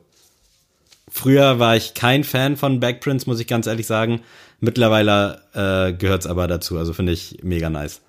[1.10, 4.21] früher war ich kein Fan von Backprints, muss ich ganz ehrlich sagen.
[4.60, 6.77] Mittlerweile äh, gehört's aber dazu.
[6.77, 8.01] Also finde ich mega nice.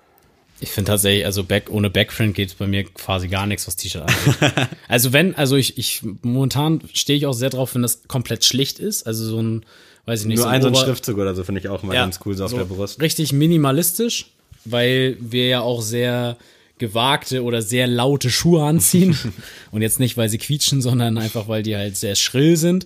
[0.61, 4.01] Ich finde tatsächlich, also Back, ohne Backprint geht bei mir quasi gar nichts, was T-Shirt
[4.01, 4.69] angeht.
[4.87, 8.79] also wenn, also ich, ich momentan stehe ich auch sehr drauf, wenn das komplett schlicht
[8.79, 9.07] ist.
[9.07, 9.65] Also so ein,
[10.05, 11.93] weiß ich nicht, Nur so ein so ein Schriftzug oder so finde ich auch mal
[11.93, 13.01] Ja, ganz cool so auf der Brust.
[13.01, 14.31] Richtig minimalistisch,
[14.65, 16.37] weil wir ja auch sehr
[16.77, 19.17] gewagte oder sehr laute Schuhe anziehen.
[19.71, 22.85] und jetzt nicht, weil sie quietschen, sondern einfach, weil die halt sehr schrill sind.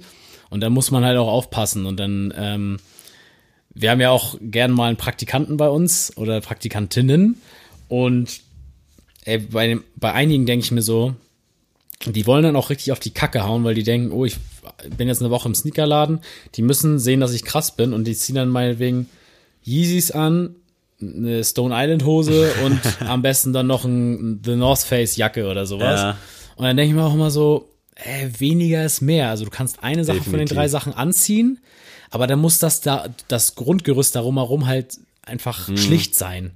[0.50, 1.88] Und da muss man halt auch aufpassen.
[1.88, 2.78] Und dann, ähm,
[3.74, 7.42] wir haben ja auch gern mal einen Praktikanten bei uns oder Praktikantinnen.
[7.88, 8.42] Und
[9.26, 11.16] ey, bei, bei einigen denke ich mir so,
[12.06, 14.36] die wollen dann auch richtig auf die Kacke hauen, weil die denken, oh, ich
[14.98, 16.20] bin jetzt eine Woche im Sneakerladen.
[16.56, 19.08] Die müssen sehen, dass ich krass bin und die ziehen dann meinetwegen
[19.66, 20.56] Yeezys an,
[21.02, 25.66] eine Stone Island Hose und am besten dann noch ein The North Face Jacke oder
[25.66, 26.02] sowas.
[26.02, 26.18] Ja.
[26.56, 29.30] Und dann denke ich mir auch immer so, äh, weniger ist mehr.
[29.30, 30.58] Also du kannst eine Sache von den Definitiv.
[30.58, 31.60] drei Sachen anziehen,
[32.10, 35.78] aber dann muss das da das Grundgerüst darum herum halt einfach Mhm.
[35.78, 36.52] schlicht sein.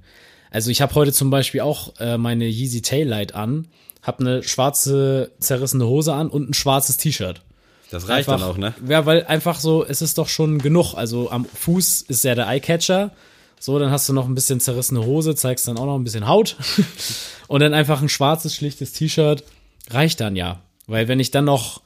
[0.50, 3.68] Also ich habe heute zum Beispiel auch äh, meine Yeezy Taillight an,
[4.02, 7.42] habe eine schwarze zerrissene Hose an und ein schwarzes T-Shirt.
[7.90, 8.74] Das reicht Einfach- dann auch, ne?
[8.86, 10.94] Ja, weil einfach so, es ist doch schon genug.
[10.94, 13.12] Also am Fuß ist ja der Eyecatcher.
[13.60, 16.28] So, dann hast du noch ein bisschen zerrissene Hose, zeigst dann auch noch ein bisschen
[16.28, 16.56] Haut.
[17.48, 19.42] und dann einfach ein schwarzes, schlichtes T-Shirt
[19.90, 20.60] reicht dann ja.
[20.86, 21.82] Weil wenn ich dann noch,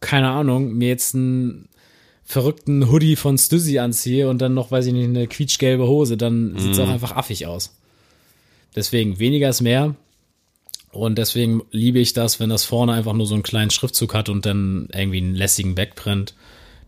[0.00, 1.68] keine Ahnung, mir jetzt einen
[2.24, 6.58] verrückten Hoodie von Stussy anziehe und dann noch, weiß ich nicht, eine quietschgelbe Hose, dann
[6.58, 7.74] sieht's auch einfach affig aus.
[8.76, 9.94] Deswegen, weniger ist mehr.
[10.90, 14.28] Und deswegen liebe ich das, wenn das vorne einfach nur so einen kleinen Schriftzug hat
[14.28, 16.34] und dann irgendwie einen lässigen Backprint.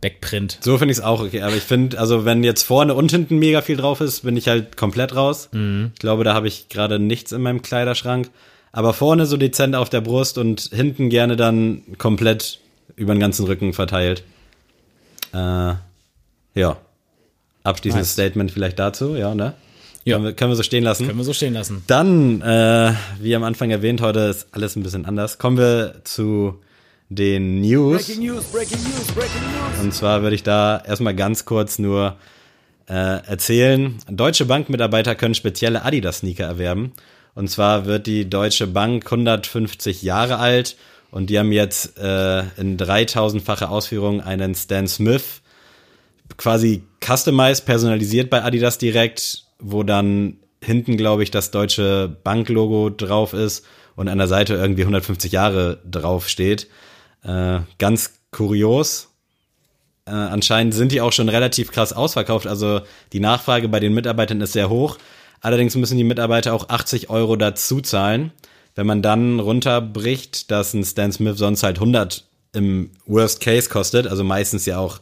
[0.00, 0.58] Backprint.
[0.62, 1.42] So finde ich es auch okay.
[1.42, 4.48] Aber ich finde, also wenn jetzt vorne und hinten mega viel drauf ist, bin ich
[4.48, 5.50] halt komplett raus.
[5.52, 5.90] Mhm.
[5.94, 8.30] Ich glaube, da habe ich gerade nichts in meinem Kleiderschrank.
[8.72, 12.60] Aber vorne so dezent auf der Brust und hinten gerne dann komplett
[12.96, 14.22] über den ganzen Rücken verteilt.
[15.34, 15.74] Äh,
[16.54, 16.76] ja.
[17.62, 18.12] Abschließendes Nice.
[18.12, 19.54] Statement vielleicht dazu, ja, ne?
[20.04, 20.16] Ja.
[20.16, 21.06] Können, wir, können wir so stehen lassen.
[21.06, 21.82] Können wir so stehen lassen.
[21.86, 25.38] Dann, äh, wie am Anfang erwähnt, heute ist alles ein bisschen anders.
[25.38, 26.58] Kommen wir zu
[27.10, 28.10] den News.
[29.82, 32.16] Und zwar würde ich da erstmal ganz kurz nur
[32.88, 33.98] äh, erzählen.
[34.08, 36.92] Deutsche Bankmitarbeiter können spezielle Adidas-Sneaker erwerben.
[37.34, 40.76] Und zwar wird die Deutsche Bank 150 Jahre alt
[41.10, 45.40] und die haben jetzt äh, in 3000-fache Ausführung einen Stan Smith
[46.36, 53.32] quasi customized, personalisiert bei Adidas direkt, wo dann hinten, glaube ich, das deutsche Banklogo drauf
[53.32, 53.64] ist
[53.96, 56.68] und an der Seite irgendwie 150 Jahre drauf steht.
[57.22, 59.08] Äh, ganz kurios.
[60.06, 62.46] Äh, anscheinend sind die auch schon relativ krass ausverkauft.
[62.46, 62.80] Also
[63.12, 64.98] die Nachfrage bei den Mitarbeitern ist sehr hoch.
[65.40, 68.32] Allerdings müssen die Mitarbeiter auch 80 Euro dazu zahlen.
[68.74, 74.06] Wenn man dann runterbricht, dass ein Stan Smith sonst halt 100 im Worst Case kostet,
[74.06, 75.00] also meistens ja auch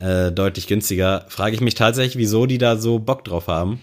[0.00, 3.80] äh, deutlich günstiger, frage ich mich tatsächlich, wieso die da so Bock drauf haben.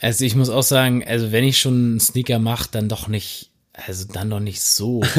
[0.00, 3.50] Also ich muss auch sagen, also wenn ich schon einen Sneaker mache, dann doch nicht,
[3.72, 5.02] also dann doch nicht so.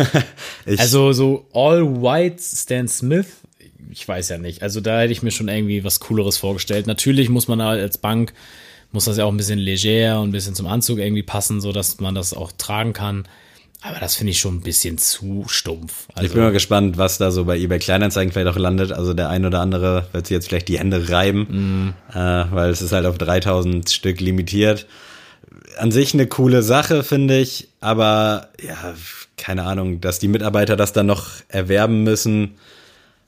[0.78, 3.28] Also so All White Stan Smith
[3.92, 4.62] ich weiß ja nicht.
[4.62, 6.88] Also da hätte ich mir schon irgendwie was Cooleres vorgestellt.
[6.88, 8.34] Natürlich muss man halt als Bank,
[8.92, 11.72] muss das ja auch ein bisschen leger und ein bisschen zum Anzug irgendwie passen, so
[11.72, 13.28] dass man das auch tragen kann.
[13.84, 16.08] Aber das finde ich schon ein bisschen zu stumpf.
[16.14, 18.92] Also, Ich bin mal gespannt, was da so bei eBay Kleinanzeigen vielleicht auch landet.
[18.92, 22.82] Also der ein oder andere wird sich jetzt vielleicht die Hände reiben, äh, weil es
[22.84, 24.86] ist halt auf 3000 Stück limitiert.
[25.78, 28.94] An sich eine coole Sache, finde ich, aber ja,
[29.38, 32.56] keine Ahnung, dass die Mitarbeiter das dann noch erwerben müssen.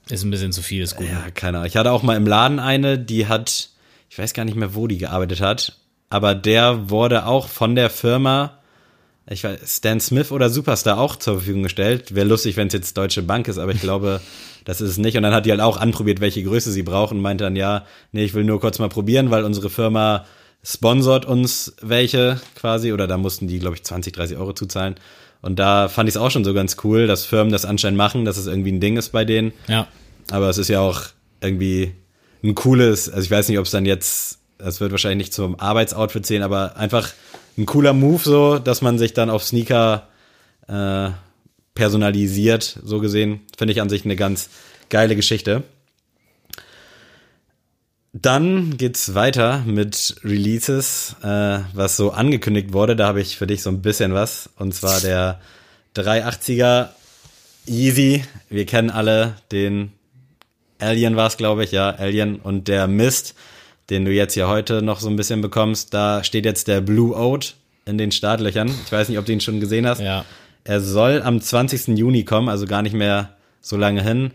[0.08, 1.08] ist ein bisschen zu viel, ist gut.
[1.08, 1.68] Ja, keine Ahnung.
[1.68, 3.70] Ich hatte auch mal im Laden eine, die hat,
[4.08, 5.78] ich weiß gar nicht mehr, wo die gearbeitet hat,
[6.10, 8.58] aber der wurde auch von der Firma,
[9.28, 12.14] ich weiß, Stan Smith oder Superstar auch zur Verfügung gestellt.
[12.14, 14.20] Wäre lustig, wenn es jetzt Deutsche Bank ist, aber ich glaube,
[14.64, 15.16] das ist es nicht.
[15.16, 17.86] Und dann hat die halt auch anprobiert, welche Größe sie brauchen und meinte dann, ja,
[18.12, 20.26] nee, ich will nur kurz mal probieren, weil unsere Firma
[20.62, 24.96] sponsort uns welche quasi, oder da mussten die, glaube ich, 20, 30 Euro zuzahlen.
[25.40, 28.24] Und da fand ich es auch schon so ganz cool, dass Firmen das anscheinend machen,
[28.24, 29.52] dass es irgendwie ein Ding ist bei denen.
[29.68, 29.88] Ja.
[30.30, 31.02] Aber es ist ja auch
[31.42, 31.92] irgendwie
[32.42, 35.60] ein cooles, also ich weiß nicht, ob es dann jetzt, das wird wahrscheinlich nicht zum
[35.60, 37.10] Arbeitsoutfit zählen, aber einfach
[37.56, 40.08] ein cooler Move so, dass man sich dann auf Sneaker
[40.68, 41.10] äh,
[41.74, 43.40] personalisiert, so gesehen.
[43.56, 44.50] Finde ich an sich eine ganz
[44.90, 45.62] geile Geschichte.
[48.12, 52.94] Dann geht's weiter mit Releases, äh, was so angekündigt wurde.
[52.94, 54.50] Da habe ich für dich so ein bisschen was.
[54.56, 55.40] Und zwar der
[55.96, 56.90] 380er
[57.66, 58.24] Yeezy.
[58.48, 59.92] Wir kennen alle den
[60.78, 63.34] Alien war es, glaube ich, ja, Alien und der Mist,
[63.90, 65.94] den du jetzt hier heute noch so ein bisschen bekommst.
[65.94, 67.54] Da steht jetzt der Blue Oat
[67.86, 68.68] in den Startlöchern.
[68.84, 70.00] Ich weiß nicht, ob du ihn schon gesehen hast.
[70.00, 70.24] Ja.
[70.64, 71.98] Er soll am 20.
[71.98, 74.32] Juni kommen, also gar nicht mehr so lange hin.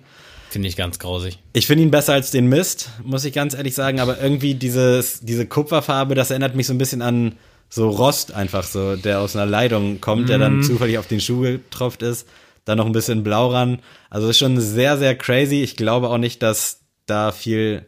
[0.49, 1.39] Finde ich ganz grausig.
[1.53, 5.19] Ich finde ihn besser als den Mist, muss ich ganz ehrlich sagen, aber irgendwie dieses,
[5.21, 7.33] diese Kupferfarbe, das erinnert mich so ein bisschen an
[7.69, 11.41] so Rost einfach so, der aus einer Leitung kommt, der dann zufällig auf den Schuh
[11.41, 12.27] getropft ist,
[12.65, 13.79] dann noch ein bisschen blau ran.
[14.09, 15.61] Also ist schon sehr, sehr crazy.
[15.61, 17.85] Ich glaube auch nicht, dass da viel,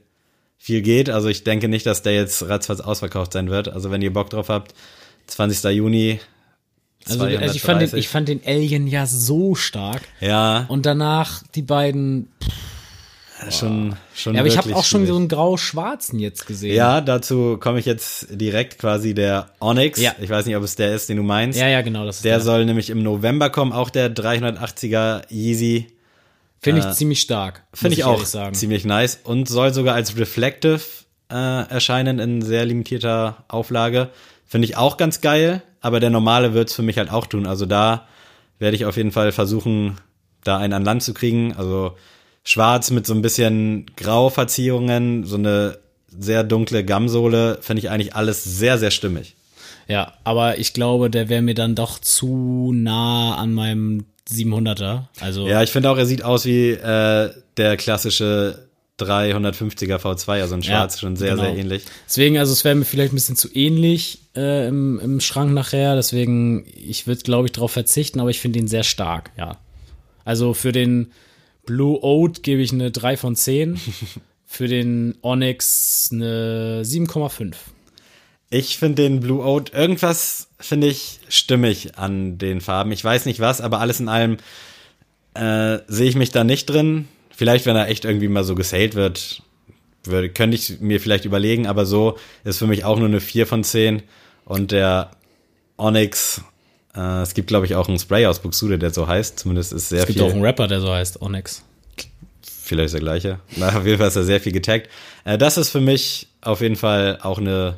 [0.64, 1.10] viel geht.
[1.10, 3.68] Also ich denke nicht, dass der jetzt ratzfatz ausverkauft sein wird.
[3.68, 4.76] Also wenn ihr Bock drauf habt,
[5.26, 5.64] 20.
[5.76, 6.20] Juni.
[7.08, 8.00] Also, also ich, fand den, 230.
[8.00, 10.04] ich fand den Alien ja so stark.
[10.20, 12.28] ja, Und danach die beiden.
[13.50, 15.10] schon, schon Ja, aber ich habe auch schon schwierig.
[15.10, 16.76] so einen grau-schwarzen jetzt gesehen.
[16.76, 20.00] Ja, dazu komme ich jetzt direkt quasi der Onyx.
[20.00, 20.14] Ja.
[20.22, 21.60] Ich weiß nicht, ob es der ist, den du meinst.
[21.60, 22.06] ja, ja, genau.
[22.06, 25.88] Das ist Der soll nämlich im November kommen, auch der 380er Yeezy.
[26.62, 27.64] Finde ich ziemlich stark.
[27.74, 28.54] Finde muss ich auch sagen.
[28.54, 30.82] ziemlich nice und soll sogar als Reflective
[31.32, 34.10] äh, erscheinen in sehr limitierter Auflage.
[34.46, 37.48] Finde ich auch ganz geil, aber der normale wird's für mich halt auch tun.
[37.48, 38.08] Also da
[38.60, 39.98] werde ich auf jeden Fall versuchen,
[40.44, 41.54] da einen an Land zu kriegen.
[41.58, 41.96] Also
[42.44, 48.44] schwarz mit so ein bisschen Grauverzierungen, so eine sehr dunkle Gamsohle, finde ich eigentlich alles
[48.44, 49.36] sehr, sehr stimmig.
[49.88, 55.04] Ja, aber ich glaube, der wäre mir dann doch zu nah an meinem 700er.
[55.20, 58.68] Also Ja, ich finde auch, er sieht aus wie äh, der klassische
[59.00, 61.44] 350er V2, also in schwarz, Ja, schon sehr, genau.
[61.44, 61.84] sehr ähnlich.
[62.08, 65.96] Deswegen, also es wäre mir vielleicht ein bisschen zu ähnlich äh, im, im Schrank nachher.
[65.96, 69.58] Deswegen, ich würde, glaube ich, darauf verzichten, aber ich finde ihn sehr stark, ja.
[70.24, 71.12] Also für den
[71.66, 73.80] Blue Oat gebe ich eine 3 von 10.
[74.46, 77.56] für den Onyx eine 7,5.
[78.52, 82.92] Ich finde den Blue Oat, irgendwas finde ich stimmig an den Farben.
[82.92, 84.38] Ich weiß nicht was, aber alles in allem
[85.34, 87.08] äh, sehe ich mich da nicht drin.
[87.36, 89.42] Vielleicht, wenn er echt irgendwie mal so gesailt wird,
[90.04, 93.48] würde, könnte ich mir vielleicht überlegen, aber so ist für mich auch nur eine 4
[93.48, 94.04] von 10.
[94.44, 95.12] Und der
[95.78, 96.42] Onyx,
[96.96, 99.40] äh, es gibt, glaube ich, auch einen Spray aus Buxude, der so heißt.
[99.40, 100.28] Zumindest ist sehr Es gibt viel.
[100.28, 101.64] auch einen Rapper, der so heißt, Onyx.
[102.42, 103.40] Vielleicht der gleiche.
[103.56, 104.90] Na, auf jeden Fall ist er sehr viel getaggt.
[105.24, 107.78] Äh, das ist für mich auf jeden Fall auch eine,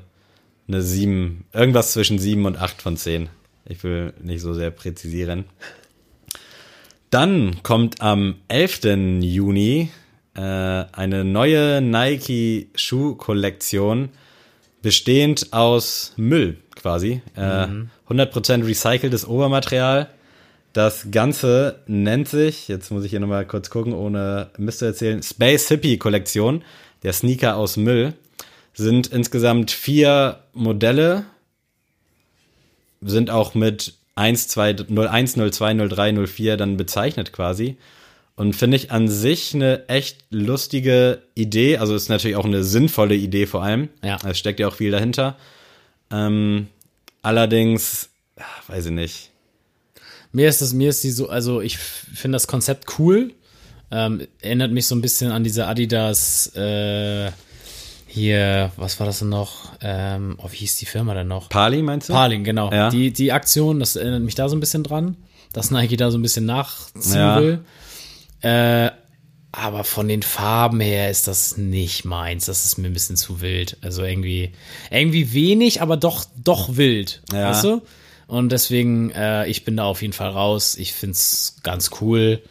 [0.74, 3.30] eine 7, irgendwas zwischen 7 und 8 von 10.
[3.66, 5.46] Ich will nicht so sehr präzisieren.
[7.10, 9.22] Dann kommt am 11.
[9.22, 9.92] Juni
[10.36, 14.10] äh, eine neue Nike Schuhkollektion,
[14.82, 17.22] bestehend aus Müll quasi.
[17.36, 17.68] Äh,
[18.10, 20.10] 100% recyceltes Obermaterial.
[20.74, 25.22] Das Ganze nennt sich, jetzt muss ich hier nochmal kurz gucken, ohne Mist zu erzählen,
[25.22, 26.64] Space Hippie Kollektion,
[27.04, 28.14] der Sneaker aus Müll.
[28.74, 31.26] Sind insgesamt vier Modelle,
[33.02, 37.78] sind auch mit 1, 2, 01, 02, 03, 04 dann bezeichnet quasi.
[38.36, 41.78] Und finde ich an sich eine echt lustige Idee.
[41.78, 43.90] Also ist natürlich auch eine sinnvolle Idee vor allem.
[44.04, 44.18] Ja.
[44.28, 45.38] Es steckt ja auch viel dahinter.
[46.10, 46.68] Ähm,
[47.22, 48.10] allerdings,
[48.68, 49.30] weiß ich nicht.
[50.32, 53.34] Mir ist das, mir ist die so, also ich finde das Konzept cool.
[53.92, 57.30] Ähm, erinnert mich so ein bisschen an diese Adidas, äh,
[58.14, 59.72] hier, was war das denn noch?
[59.82, 61.50] Ähm, oh, wie hieß die Firma denn noch?
[61.50, 62.14] Pali meinst du?
[62.14, 62.72] Parling, genau.
[62.72, 62.90] Ja.
[62.90, 65.18] Die, die Aktion, das erinnert mich da so ein bisschen dran,
[65.52, 67.40] dass Nike da so ein bisschen nachziehen Ja.
[67.42, 67.60] will.
[68.42, 68.92] Äh,
[69.52, 72.46] Aber von den Farben her ist das nicht meins.
[72.48, 73.78] Das ist mir ein bisschen zu wild.
[73.82, 74.52] Also irgendwie,
[74.90, 77.22] irgendwie wenig, aber doch, doch wild.
[77.32, 77.50] Ja.
[77.52, 77.82] Weißt du?
[78.26, 80.76] Und deswegen, äh, ich bin da auf jeden Fall raus.
[80.76, 82.42] Ich find's ganz cool.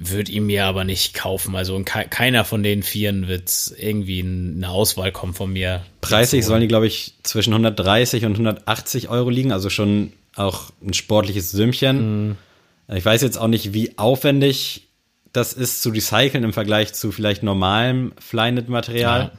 [0.00, 1.56] Würde ihn mir aber nicht kaufen.
[1.56, 5.82] Also ke keiner von den Vieren wird irgendwie in eine Auswahl kommen von mir.
[6.00, 10.94] Preislich sollen die, glaube ich, zwischen 130 und 180 Euro liegen, also schon auch ein
[10.94, 12.36] sportliches Sümmchen.
[12.94, 14.88] Ich weiß jetzt auch nicht, wie aufwendig
[15.32, 19.32] das ist zu recyceln im Vergleich zu vielleicht normalem Flyknit-Material.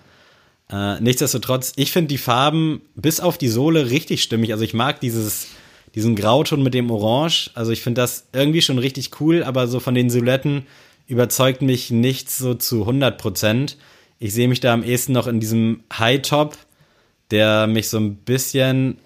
[0.72, 4.52] Äh, nichtsdestotrotz, ich finde die Farben bis auf die Sohle richtig stimmig.
[4.52, 5.48] Also ich mag dieses,
[5.96, 7.52] diesen Grauton mit dem Orange.
[7.54, 10.66] Also ich finde das irgendwie schon richtig cool, aber so von den Silhouetten
[11.08, 13.78] überzeugt mich nichts so zu 100 Prozent.
[14.20, 16.58] Ich sehe mich da am ehesten noch in diesem High-Top,
[17.32, 18.98] der mich so ein bisschen,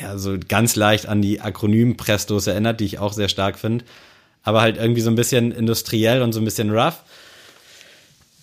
[0.00, 3.84] ja, so ganz leicht an die Akronym-Prestos erinnert, die ich auch sehr stark finde.
[4.42, 7.02] Aber halt irgendwie so ein bisschen industriell und so ein bisschen rough.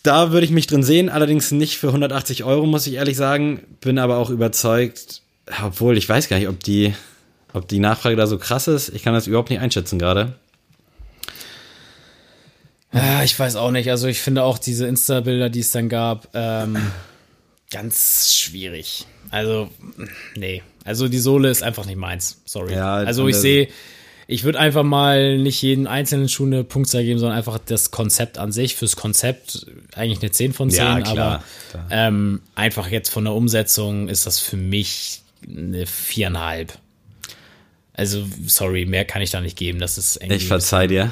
[0.04, 3.62] Da würde ich mich drin sehen, allerdings nicht für 180 Euro, muss ich ehrlich sagen.
[3.82, 5.24] Bin aber auch überzeugt,
[5.64, 6.94] obwohl ich weiß gar nicht, ob die,
[7.56, 8.90] ob die Nachfrage da so krass ist.
[8.90, 10.34] Ich kann das überhaupt nicht einschätzen gerade.
[12.94, 13.90] Ja, ich weiß auch nicht.
[13.90, 16.78] Also ich finde auch diese Insta-Bilder, die es dann gab, ähm,
[17.72, 19.06] ganz schwierig.
[19.32, 19.70] Also,
[20.36, 20.64] nee.
[20.84, 22.42] Also die Sohle ist einfach nicht meins.
[22.46, 22.74] Sorry.
[22.74, 23.70] Ja, also ich sehe,
[24.28, 28.38] ich würde einfach mal nicht jeden einzelnen Schuh eine Punktzahl geben, sondern einfach das Konzept
[28.38, 28.76] an sich.
[28.76, 31.44] Fürs Konzept eigentlich eine 10 von 10, Ja, klar,
[31.74, 31.86] aber.
[31.90, 36.78] Ähm, einfach jetzt von der Umsetzung ist das für mich eine viereinhalb.
[37.96, 39.80] Also, sorry, mehr kann ich da nicht geben.
[39.80, 40.36] Das ist irgendwie.
[40.36, 41.12] Ich verzeih dir.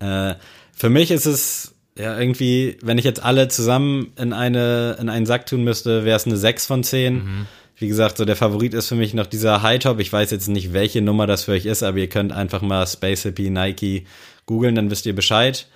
[0.00, 0.34] Äh,
[0.72, 5.26] für mich ist es ja irgendwie, wenn ich jetzt alle zusammen in eine in einen
[5.26, 7.46] Sack tun müsste, wäre es eine 6 von 10.
[7.76, 9.98] Wie gesagt, so der Favorit ist für mich noch dieser High Top.
[10.00, 12.86] Ich weiß jetzt nicht, welche Nummer das für euch ist, aber ihr könnt einfach mal
[12.86, 14.06] Space Hippie Nike
[14.46, 15.66] googeln, dann wisst ihr Bescheid.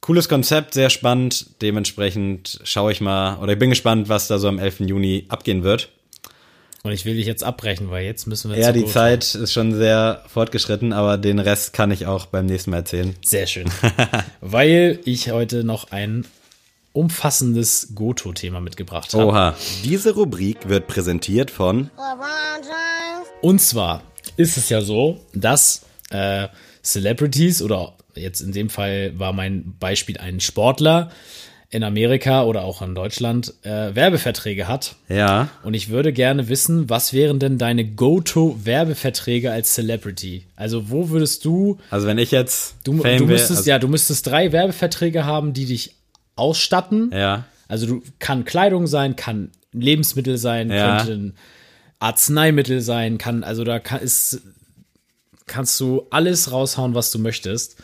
[0.00, 1.60] Cooles Konzept, sehr spannend.
[1.62, 4.80] Dementsprechend schaue ich mal, oder ich bin gespannt, was da so am 11.
[4.80, 5.90] Juni abgehen wird.
[6.82, 8.86] Und ich will dich jetzt abbrechen, weil jetzt müssen wir Ja, die.
[8.86, 13.14] Zeit ist schon sehr fortgeschritten, aber den Rest kann ich auch beim nächsten Mal erzählen.
[13.22, 13.70] Sehr schön.
[14.40, 16.26] weil ich heute noch ein
[16.92, 19.26] umfassendes Goto-Thema mitgebracht habe.
[19.26, 19.56] Oha.
[19.84, 21.90] Diese Rubrik wird präsentiert von.
[23.42, 24.02] Und zwar
[24.36, 26.48] ist es ja so, dass äh,
[26.82, 31.10] Celebrities oder jetzt in dem Fall war mein Beispiel ein Sportler
[31.72, 34.96] in Amerika oder auch in Deutschland äh, Werbeverträge hat.
[35.08, 35.48] Ja.
[35.62, 40.44] Und ich würde gerne wissen, was wären denn deine Go-To-Werbeverträge als Celebrity?
[40.56, 43.86] Also wo würdest du, Also wenn ich jetzt du, Fame du müsstest, also, ja, du
[43.88, 45.94] müsstest drei Werbeverträge haben, die dich
[46.36, 47.10] ausstatten.
[47.12, 47.44] ja.
[47.68, 50.96] Also du kann Kleidung sein, kann Lebensmittel sein, Ja.
[51.04, 51.34] könnten
[52.00, 54.40] Arzneimittel sein, kann also da kann, ist,
[55.46, 57.76] kannst du alles raushauen, was du möchtest.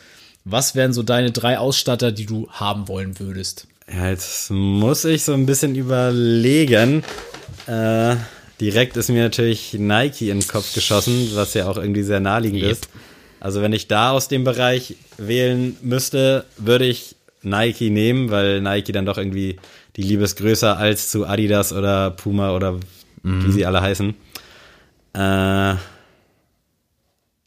[0.43, 3.67] Was wären so deine drei Ausstatter, die du haben wollen würdest?
[3.91, 7.03] Ja, jetzt muss ich so ein bisschen überlegen.
[7.67, 8.15] Äh,
[8.59, 12.63] direkt ist mir natürlich Nike in den Kopf geschossen, was ja auch irgendwie sehr naheliegend
[12.63, 12.71] Yep.
[12.71, 12.89] ist.
[13.39, 18.91] Also wenn ich da aus dem Bereich wählen müsste, würde ich Nike nehmen, weil Nike
[18.91, 19.57] dann doch irgendwie
[19.95, 22.79] die Liebe ist größer als zu Adidas oder Puma oder
[23.23, 24.15] wie sie alle heißen.
[25.13, 25.75] Äh,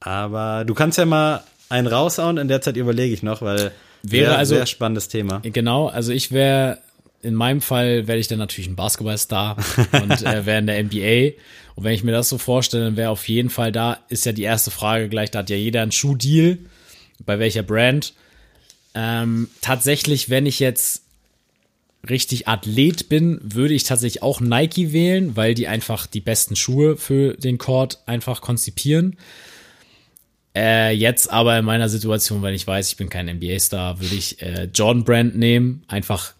[0.00, 3.72] aber du kannst ja mal einen raushauen, in der Zeit überlege ich noch, weil
[4.02, 5.40] Wäre sehr, also- sehr spannendes Thema.
[5.42, 6.78] Genau, also ich wäre,
[7.22, 9.56] in meinem Fall werde ich dann natürlich ein Basketballstar
[9.92, 11.36] und äh, wäre in der NBA.
[11.74, 14.32] Und wenn ich mir das so vorstelle, dann wäre auf jeden Fall da, ist ja
[14.32, 16.58] die erste Frage gleich, da hat ja jeder einen Schuhdeal,
[17.24, 18.14] bei welcher Brand.
[18.94, 21.02] Ähm, tatsächlich, wenn ich jetzt
[22.08, 26.96] richtig Athlet bin, würde ich tatsächlich auch Nike wählen, weil die einfach die besten Schuhe
[26.96, 29.16] für den Court einfach konzipieren.
[30.54, 34.42] Äh, jetzt aber in meiner Situation, wenn ich weiß, ich bin kein NBA-Star, würde ich
[34.42, 35.84] äh, Jordan Brand nehmen.
[35.86, 36.34] Einfach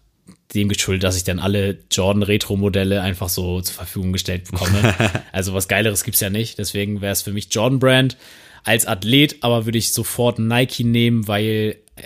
[0.55, 4.95] dem geschuldet, dass ich dann alle Jordan Retro-Modelle einfach so zur Verfügung gestellt bekomme.
[5.33, 6.59] also was Geileres gibt's ja nicht.
[6.59, 8.17] Deswegen wäre es für mich Jordan Brand.
[8.65, 12.03] Als Athlet aber würde ich sofort Nike nehmen, weil äh,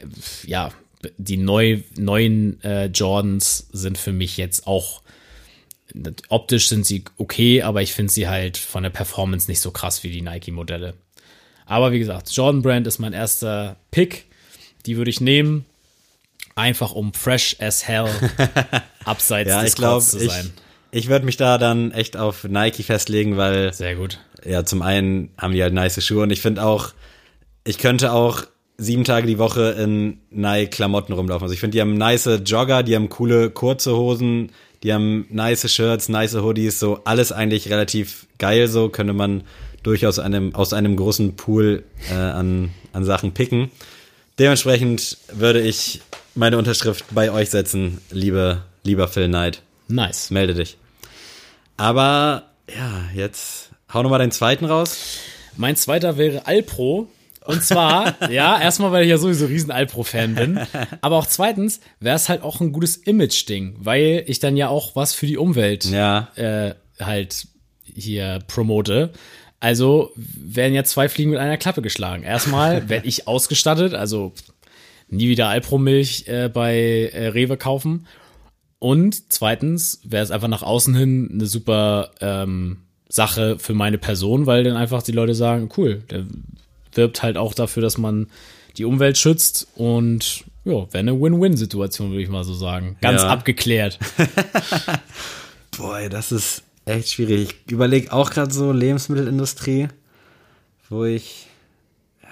[0.47, 0.71] ja
[1.19, 5.03] die neu, neuen äh, Jordans sind für mich jetzt auch
[6.29, 10.03] optisch sind sie okay, aber ich finde sie halt von der Performance nicht so krass
[10.03, 10.95] wie die Nike-Modelle.
[11.67, 14.27] Aber wie gesagt, Jordan Brand ist mein erster Pick.
[14.87, 15.65] Die würde ich nehmen.
[16.57, 18.09] Einfach um fresh as hell
[19.05, 20.53] abseits Ja, des ich glaube, Courts zu ich, sein.
[20.93, 24.21] ich würde mich da dann echt auf Nike festlegen, weil Sehr gut.
[24.45, 26.91] ja, zum einen haben die halt nice Schuhe und ich finde auch,
[27.65, 28.45] ich könnte auch
[28.77, 31.43] sieben Tage die Woche in Nike-Klamotten rumlaufen.
[31.45, 34.53] Also ich finde, die haben nice Jogger, die haben coole kurze Hosen,
[34.85, 39.43] die haben nice Shirts, nice Hoodies, so alles eigentlich relativ geil, so könnte man
[39.85, 43.71] durchaus einem, aus einem großen Pool äh, an, an Sachen picken.
[44.41, 46.01] Dementsprechend würde ich
[46.35, 49.63] meine Unterschrift bei euch setzen, liebe, lieber Phil Knight.
[49.87, 50.31] Nice.
[50.31, 50.77] Melde dich.
[51.77, 54.97] Aber ja, jetzt hau noch mal den zweiten raus.
[55.57, 57.09] Mein zweiter wäre Alpro.
[57.45, 60.61] Und zwar, ja, erstmal, weil ich ja sowieso riesen Alpro-Fan bin.
[61.03, 64.97] Aber auch zweitens wäre es halt auch ein gutes Image-Ding, weil ich dann ja auch
[64.97, 66.29] was für die Umwelt Ja.
[66.37, 67.47] äh, halt
[67.85, 69.11] hier promote.
[69.65, 72.23] Also werden ja zwei Fliegen mit einer Klappe geschlagen.
[72.23, 74.33] Erstmal werde ich ausgestattet, also
[75.09, 78.07] nie wieder Alpro-Milch äh, bei äh, Rewe kaufen.
[78.79, 84.45] Und zweitens wäre es einfach nach außen hin eine super ähm, Sache für meine Person,
[84.45, 86.27] weil dann einfach die Leute sagen, cool, der
[86.93, 88.27] wirbt halt auch dafür, dass man
[88.77, 92.99] die Umwelt schützt und ja, wäre eine Win-Win-Situation, würde ich mal so sagen.
[93.01, 93.29] Ganz Ja.
[93.29, 93.99] abgeklärt.
[95.79, 97.55] Boah, das ist echt schwierig.
[97.67, 99.89] Ich überlege auch gerade so Lebensmittelindustrie,
[100.91, 101.47] wo ich,
[102.23, 102.29] ja,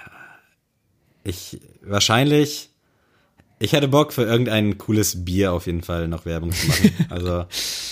[1.23, 2.69] ich wahrscheinlich,
[3.59, 6.91] ich hätte Bock für irgendein cooles Bier auf jeden Fall noch Werbung zu machen.
[7.09, 7.45] also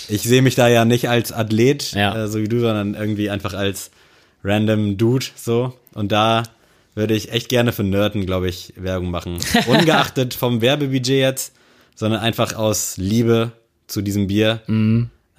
[0.08, 2.24] ich sehe mich da ja nicht als Athlet, Ja.
[2.24, 3.90] äh, so wie du, sondern irgendwie einfach als
[4.44, 5.74] random Dude so.
[5.94, 6.42] Und da
[6.94, 9.38] würde ich echt gerne für Nerden, glaube ich, Werbung machen.
[9.66, 11.54] Ungeachtet vom Werbebudget jetzt,
[11.94, 13.52] sondern einfach aus Liebe
[13.86, 14.60] zu diesem Bier.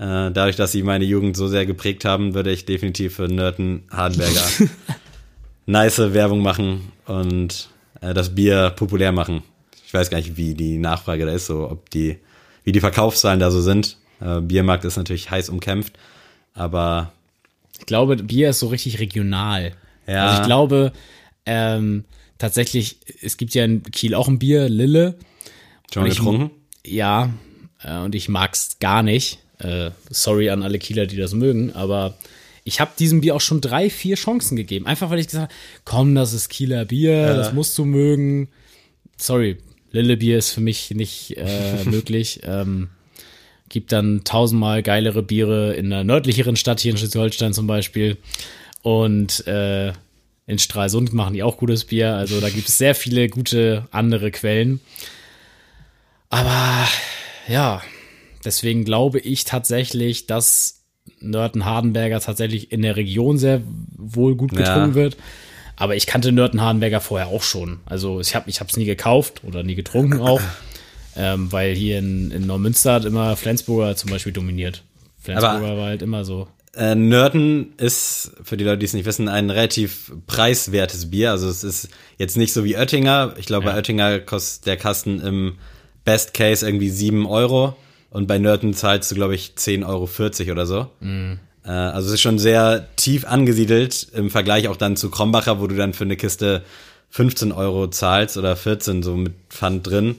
[0.03, 3.83] Äh, dadurch, dass sie meine Jugend so sehr geprägt haben, würde ich definitiv für Nörten
[3.89, 4.43] Hardenberger
[5.65, 7.69] nice Werbung machen und
[8.01, 9.43] äh, das Bier populär machen.
[9.85, 12.17] Ich weiß gar nicht, wie die Nachfrage da ist, so ob die,
[12.65, 13.95] wie die Verkaufszahlen da so sind.
[14.19, 15.93] Äh, Biermarkt ist natürlich heiß umkämpft,
[16.53, 17.13] aber
[17.79, 19.71] Ich glaube, Bier ist so richtig regional.
[20.05, 20.25] Ja.
[20.25, 20.91] Also ich glaube,
[21.45, 22.03] ähm,
[22.39, 25.15] tatsächlich, es gibt ja in Kiel auch ein Bier, Lille.
[25.93, 26.51] schon getrunken.
[26.85, 27.29] Ja,
[27.81, 29.39] äh, und ich mag's gar nicht.
[29.59, 32.15] Äh, sorry an alle Kieler, die das mögen, aber
[32.63, 34.87] ich habe diesem Bier auch schon drei, vier Chancen gegeben.
[34.87, 35.53] Einfach weil ich gesagt habe,
[35.85, 38.47] komm, das ist Kieler Bier, das musst du mögen.
[39.17, 39.57] Sorry,
[39.91, 42.41] Lille Bier ist für mich nicht äh, möglich.
[42.43, 42.89] Ähm,
[43.69, 48.17] gibt dann tausendmal geilere Biere in einer nördlicheren Stadt, hier in Schleswig-Holstein zum Beispiel.
[48.81, 49.93] Und äh,
[50.45, 52.15] in Stralsund machen die auch gutes Bier.
[52.15, 54.79] Also da gibt es sehr viele gute andere Quellen.
[56.29, 56.87] Aber
[57.47, 57.81] ja,
[58.45, 60.81] deswegen glaube ich tatsächlich, dass
[61.19, 63.61] Nörten Hardenberger tatsächlich in der Region sehr
[63.97, 64.95] wohl gut getrunken Ja.
[64.95, 65.17] wird.
[65.75, 67.79] Aber ich kannte Nörten Hardenberger vorher auch schon.
[67.85, 70.41] Also ich habe ich es nie gekauft oder nie getrunken auch,
[71.15, 74.83] ähm, weil hier in, in Neumünster hat immer Flensburger zum Beispiel dominiert.
[75.19, 76.47] Flensburger war halt immer so.
[76.75, 81.31] Äh, Nörten ist, für die Leute, die es nicht wissen, ein relativ preiswertes Bier.
[81.31, 83.35] Also es ist jetzt nicht so wie Oettinger.
[83.37, 85.57] Ich glaube, bei Oettinger kostet der Kasten im
[86.03, 87.75] Best Case irgendwie 7 Euro.
[88.13, 90.87] Und bei Nörten zahlst du, glaube ich, 10,40 Euro oder so.
[91.01, 95.65] Äh, also es ist schon sehr tief angesiedelt im Vergleich auch dann zu Krombacher, wo
[95.65, 96.61] du dann für eine Kiste
[97.09, 100.17] 15 Euro zahlst oder 14 so mit Pfand drin.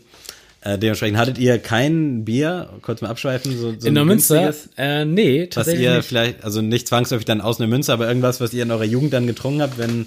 [0.63, 4.43] Äh, dementsprechend hattet ihr kein Bier, kurz mal abschweifen, so, so In Neumünster?
[4.43, 4.71] günstiges?
[4.77, 6.09] Äh, nee, was tatsächlich ihr nicht.
[6.09, 9.13] vielleicht, also nicht zwangsläufig dann aus einer Münze, aber irgendwas, was ihr in eurer Jugend
[9.13, 10.07] dann getrunken habt, wenn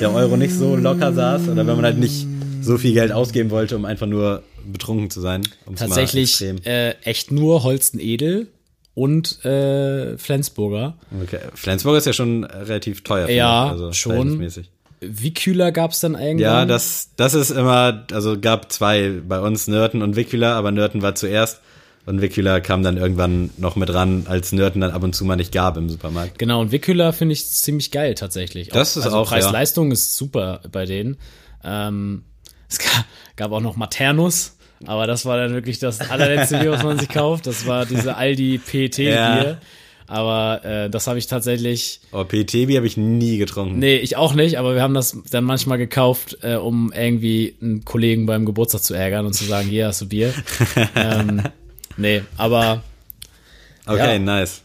[0.00, 2.28] der Euro nicht so locker saß oder wenn man halt nicht
[2.64, 5.42] so viel Geld ausgeben wollte, um einfach nur betrunken zu sein.
[5.76, 8.48] Tatsächlich äh, echt nur Holsten Edel
[8.94, 10.96] und äh, Flensburger.
[11.22, 11.40] Okay.
[11.54, 13.28] Flensburg ist ja schon relativ teuer.
[13.28, 14.12] Ja, also schon.
[14.12, 14.70] verhältnismäßig.
[15.00, 16.38] Wikühler gab's dann irgendwann.
[16.38, 21.02] Ja, das, das ist immer, also gab zwei bei uns, Nörten und Wikula, aber Nörten
[21.02, 21.60] war zuerst
[22.06, 25.36] und Wikula kam dann irgendwann noch mit ran, als Nörten dann ab und zu mal
[25.36, 26.38] nicht gab im Supermarkt.
[26.38, 28.68] Genau, und Wiküler finde ich ziemlich geil tatsächlich.
[28.68, 31.16] Das ist also auch, Preis-Leistung ist super bei denen.
[31.62, 32.24] Ähm,
[32.78, 34.56] es gab, auch noch Maternus,
[34.86, 37.46] aber das war dann wirklich das allerletzte Bier, was man sich kauft.
[37.46, 39.10] Das war diese Aldi PET-Bier.
[39.14, 39.58] Ja.
[40.06, 43.78] Aber äh, das habe ich tatsächlich, Oh, PET-Bier habe ich nie getrunken.
[43.78, 47.86] nee, ich auch nicht, aber wir haben das dann manchmal gekauft, äh, um irgendwie einen
[47.86, 50.34] Kollegen beim Geburtstag zu ärgern und zu sagen, hier hast du Bier.
[50.94, 51.42] ähm,
[51.96, 52.82] nee, aber
[53.86, 54.18] Okay, Ja.
[54.18, 54.60] nice.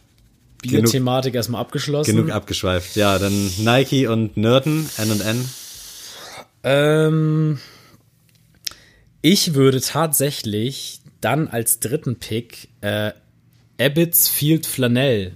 [0.62, 2.14] Bierthematik erstmal abgeschlossen.
[2.16, 2.94] Genug abgeschweift.
[2.96, 5.48] Ja, dann Nike und Nörten, N&N.
[6.64, 7.58] Ähm,
[9.22, 13.12] ich würde tatsächlich dann als dritten Pick äh,
[13.80, 15.32] Abbott's Field Flanell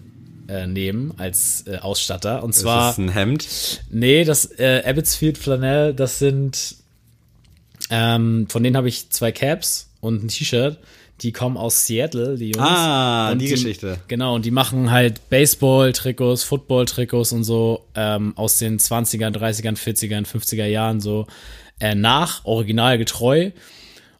[0.48, 2.42] äh, nehmen als äh, Ausstatter.
[2.42, 3.82] Und Das zwar, ist ein Hemd.
[3.90, 6.76] nee, das äh, Abbott's Field Flanell, das sind,
[7.90, 10.78] ähm, von denen habe ich zwei Caps und ein T-Shirt.
[11.20, 12.66] Die kommen aus Seattle, die Jungs.
[12.68, 13.98] Ah, Und die Geschichte.
[14.08, 20.26] Genau, und die machen halt Baseball-Trikots, Football-Trikots und so ähm, aus den 20ern, 30ern, 40ern,
[20.26, 21.26] 50er Jahren so
[21.80, 23.50] äh, nach, originalgetreu.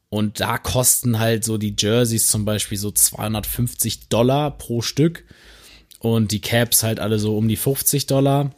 [0.09, 5.25] Und da kosten halt so die Jerseys zum Beispiel so 250 Dollar pro Stück
[5.99, 8.53] und die Caps halt alle so um die 50 Dollar.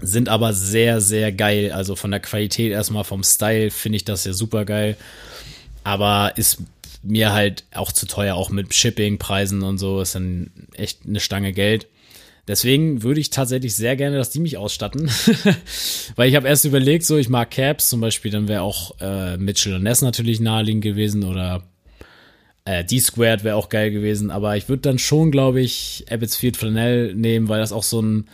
[0.00, 1.72] sind aber sehr, sehr geil.
[1.72, 4.96] Also von der Qualität erstmal, vom Style finde ich das ja super geil.
[5.84, 6.58] Aber ist
[7.02, 11.52] mir halt auch zu teuer, auch mit Shipping-Preisen und so, ist dann echt eine Stange
[11.52, 11.88] Geld.
[12.48, 15.10] Deswegen würde ich tatsächlich sehr gerne, dass die mich ausstatten.
[16.16, 19.36] Weil ich habe erst überlegt, so ich mag Caps zum Beispiel, dann wäre auch äh,
[19.36, 21.62] Mitchell und Ness natürlich naheliegend gewesen oder
[22.64, 24.30] äh, D-Squared wäre auch geil gewesen.
[24.30, 28.28] Aber ich würde dann schon, glaube ich, Abbotsfield Flanell nehmen, weil das auch so ein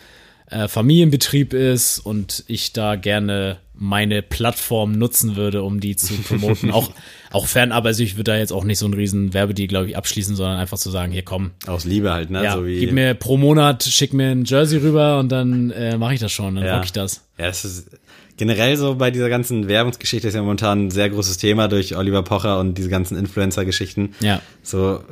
[0.49, 6.71] äh, Familienbetrieb ist und ich da gerne meine Plattform nutzen würde, um die zu promoten.
[6.71, 6.91] auch,
[7.33, 9.97] auch fernab, also ich würde da jetzt auch nicht so einen riesen Werbedeal, glaube ich,
[9.97, 12.45] abschließen, sondern einfach zu sagen, hier komm, Aus Liebe halt, ne?
[12.45, 15.97] ja, so wie, gib mir pro Monat, schick mir ein Jersey rüber und dann äh,
[15.99, 16.77] mache ich das schon, dann Ja.
[16.77, 17.23] rock ich das.
[17.39, 17.91] Ja, das ist
[18.37, 22.23] generell so bei dieser ganzen Werbungsgeschichte ist ja momentan ein sehr großes Thema durch Oliver
[22.23, 24.15] Pocher und diese ganzen Influencer-Geschichten.
[24.21, 24.41] Ja.
[24.63, 25.03] So,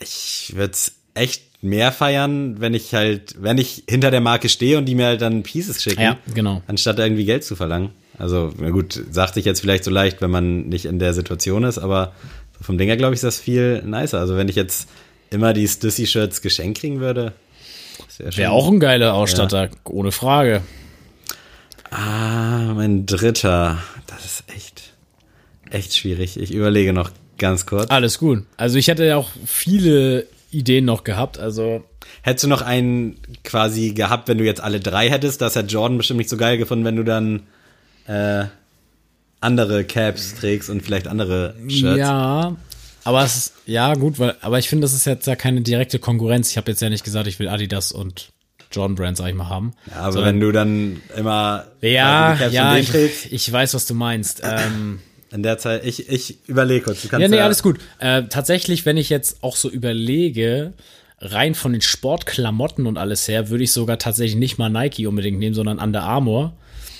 [0.00, 0.74] ich würde
[1.14, 5.06] echt mehr feiern, wenn ich halt, wenn ich hinter der Marke stehe und die mir
[5.06, 6.02] halt dann Pieces schicken.
[6.02, 6.62] Ja, genau.
[6.66, 7.90] Anstatt irgendwie Geld zu verlangen.
[8.22, 11.64] Also, na gut, sagt sich jetzt vielleicht so leicht, wenn man nicht in der Situation
[11.64, 12.12] ist, aber
[12.60, 14.20] vom Ding her, glaube ich, ist das viel nicer.
[14.20, 14.88] Also, wenn ich jetzt
[15.30, 17.32] immer die Stussy-Shirts geschenkt kriegen würde,
[18.18, 18.36] wäre.
[18.36, 20.62] Wäre auch ein geiler Ausstatter, ohne Frage.
[21.90, 23.78] Ah, mein dritter.
[24.06, 24.94] Das ist echt,
[25.70, 26.38] echt schwierig.
[26.38, 27.90] Ich überlege noch ganz kurz.
[27.90, 28.44] Alles gut.
[28.56, 31.84] Also ich hätte ja auch viele Ideen noch gehabt, also
[32.22, 35.40] Hättest du noch einen quasi gehabt, wenn du jetzt alle drei hättest?
[35.40, 37.42] Das hätte Jordan bestimmt nicht so geil gefunden, wenn du dann
[38.06, 38.44] äh,
[39.40, 41.98] andere Caps trägst und vielleicht andere Shirts.
[41.98, 42.56] Ja,
[43.04, 45.98] aber es ist, ja gut, weil, aber ich finde, das ist jetzt ja keine direkte
[45.98, 46.50] Konkurrenz.
[46.50, 48.30] Ich habe jetzt ja nicht gesagt, ich will Adidas und
[48.70, 49.74] Jordan Brand, sag ich mal, haben.
[49.90, 53.94] Ja, aber Sondern- wenn du dann immer ja, Caps ja, ich, ich weiß, was du
[53.94, 54.42] meinst.
[54.44, 55.00] Ähm,
[55.30, 57.02] in der Zeit, ich, ich überlege kurz.
[57.02, 57.78] Du kannst ja, nee, alles gut.
[57.98, 60.74] Äh, tatsächlich, wenn ich jetzt auch so überlege,
[61.20, 65.38] rein von den Sportklamotten und alles her, würde ich sogar tatsächlich nicht mal Nike unbedingt
[65.38, 66.52] nehmen, sondern Under Armour.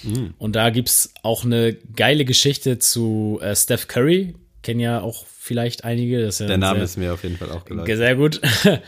[0.03, 0.35] Mhm.
[0.39, 4.35] Und da gibt's auch eine geile Geschichte zu äh, Steph Curry.
[4.63, 6.25] Kennen ja auch vielleicht einige.
[6.25, 7.97] Ja Der Name sehr, ist mir auf jeden Fall auch geläufig.
[7.97, 8.41] sehr gut.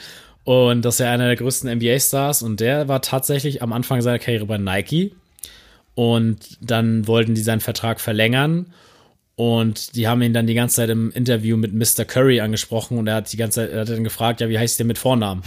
[0.44, 4.18] Und das ist ja einer der größten NBA-Stars und der war tatsächlich am Anfang seiner
[4.18, 5.14] Karriere bei Nike.
[5.94, 8.66] Und dann wollten die seinen Vertrag verlängern.
[9.36, 12.04] Und die haben ihn dann die ganze Zeit im Interview mit Mr.
[12.04, 14.78] Curry angesprochen und er hat die ganze Zeit, er hat dann gefragt, ja, wie heißt
[14.78, 15.42] der mit Vornamen?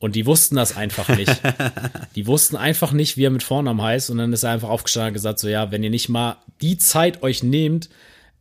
[0.00, 1.40] Und die wussten das einfach nicht.
[2.14, 4.10] Die wussten einfach nicht, wie er mit Vornamen heißt.
[4.10, 6.78] Und dann ist er einfach aufgestanden und gesagt, so, ja, wenn ihr nicht mal die
[6.78, 7.88] Zeit euch nehmt,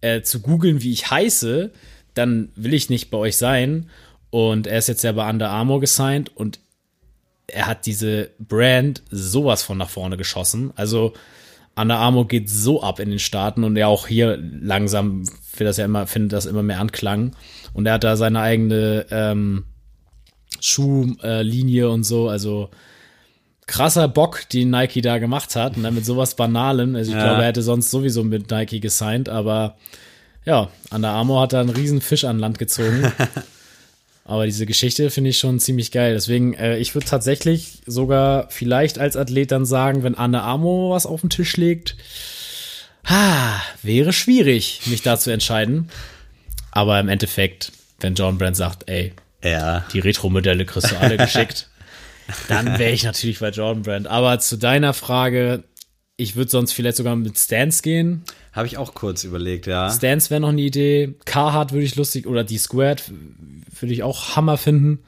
[0.01, 1.71] äh, zu googeln, wie ich heiße,
[2.13, 3.89] dann will ich nicht bei euch sein.
[4.29, 6.59] Und er ist jetzt ja bei Under Armour gesigned und
[7.47, 10.73] er hat diese Brand sowas von nach vorne geschossen.
[10.75, 11.13] Also
[11.75, 15.23] Under Armour geht so ab in den Staaten und er auch hier langsam
[15.55, 17.35] will das ja immer, findet das immer mehr Anklang.
[17.73, 19.65] Und er hat da seine eigene ähm,
[20.61, 22.69] Schuhlinie und so, also
[23.65, 25.75] krasser Bock, den Nike da gemacht hat.
[25.77, 26.95] Und dann mit sowas Banalem.
[26.95, 27.23] Also ich Ja.
[27.23, 29.75] glaube, er hätte sonst sowieso mit Nike gesigned, aber
[30.45, 33.11] ja, Under Armour hat da einen riesen Fisch an Land gezogen.
[34.29, 36.13] Aber diese Geschichte finde ich schon ziemlich geil.
[36.13, 41.05] Deswegen, äh, ich würde tatsächlich sogar vielleicht als Athlet dann sagen, wenn Anne Amo was
[41.05, 41.95] auf den Tisch legt,
[43.05, 45.89] ha, wäre schwierig, mich da zu entscheiden.
[46.71, 49.13] Aber im Endeffekt, wenn John Brand sagt, ey,
[49.49, 49.85] Ja.
[49.93, 51.69] die Retro-Modelle kriegst du alle geschickt,
[52.47, 54.07] dann wäre ich natürlich bei Jordan Brand.
[54.07, 55.63] Aber zu deiner Frage,
[56.17, 58.23] ich würde sonst vielleicht sogar mit Stance gehen.
[58.53, 59.89] Habe ich auch kurz überlegt, ja.
[59.91, 61.15] Stance wäre noch eine Idee.
[61.25, 63.03] Carhartt würde ich lustig oder die Squared
[63.79, 64.99] würde ich auch Hammer finden.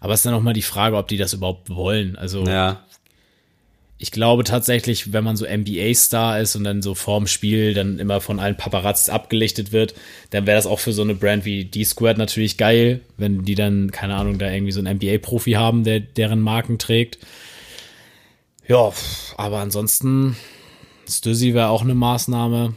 [0.00, 2.16] Aber es ist dann auch mal die Frage, ob die das überhaupt wollen.
[2.16, 2.84] Also Ja.
[3.98, 8.20] Ich glaube tatsächlich, wenn man so NBA-Star ist und dann so vorm Spiel dann immer
[8.20, 9.94] von allen Paparazzis abgelichtet wird,
[10.30, 13.90] dann wäre das auch für so eine Brand wie D-Squared natürlich geil, wenn die dann,
[13.90, 17.18] keine Ahnung, da irgendwie so einen NBA-Profi haben, der deren Marken trägt.
[18.68, 18.92] Ja,
[19.36, 20.36] aber ansonsten,
[21.08, 22.74] Stussy wäre auch eine Maßnahme.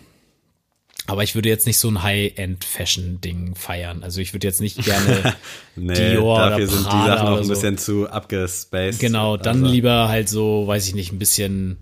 [1.09, 4.03] Aber ich würde jetzt nicht so ein High-End-Fashion-Ding feiern.
[4.03, 5.35] Also ich würde jetzt nicht gerne
[5.75, 7.49] Nee, Dior dafür oder sind die Prada Sachen oder ein so.
[7.53, 8.99] bisschen zu abgespaced.
[8.99, 11.77] Genau, dann Also, lieber halt so, weiß ich nicht, ein bisschen,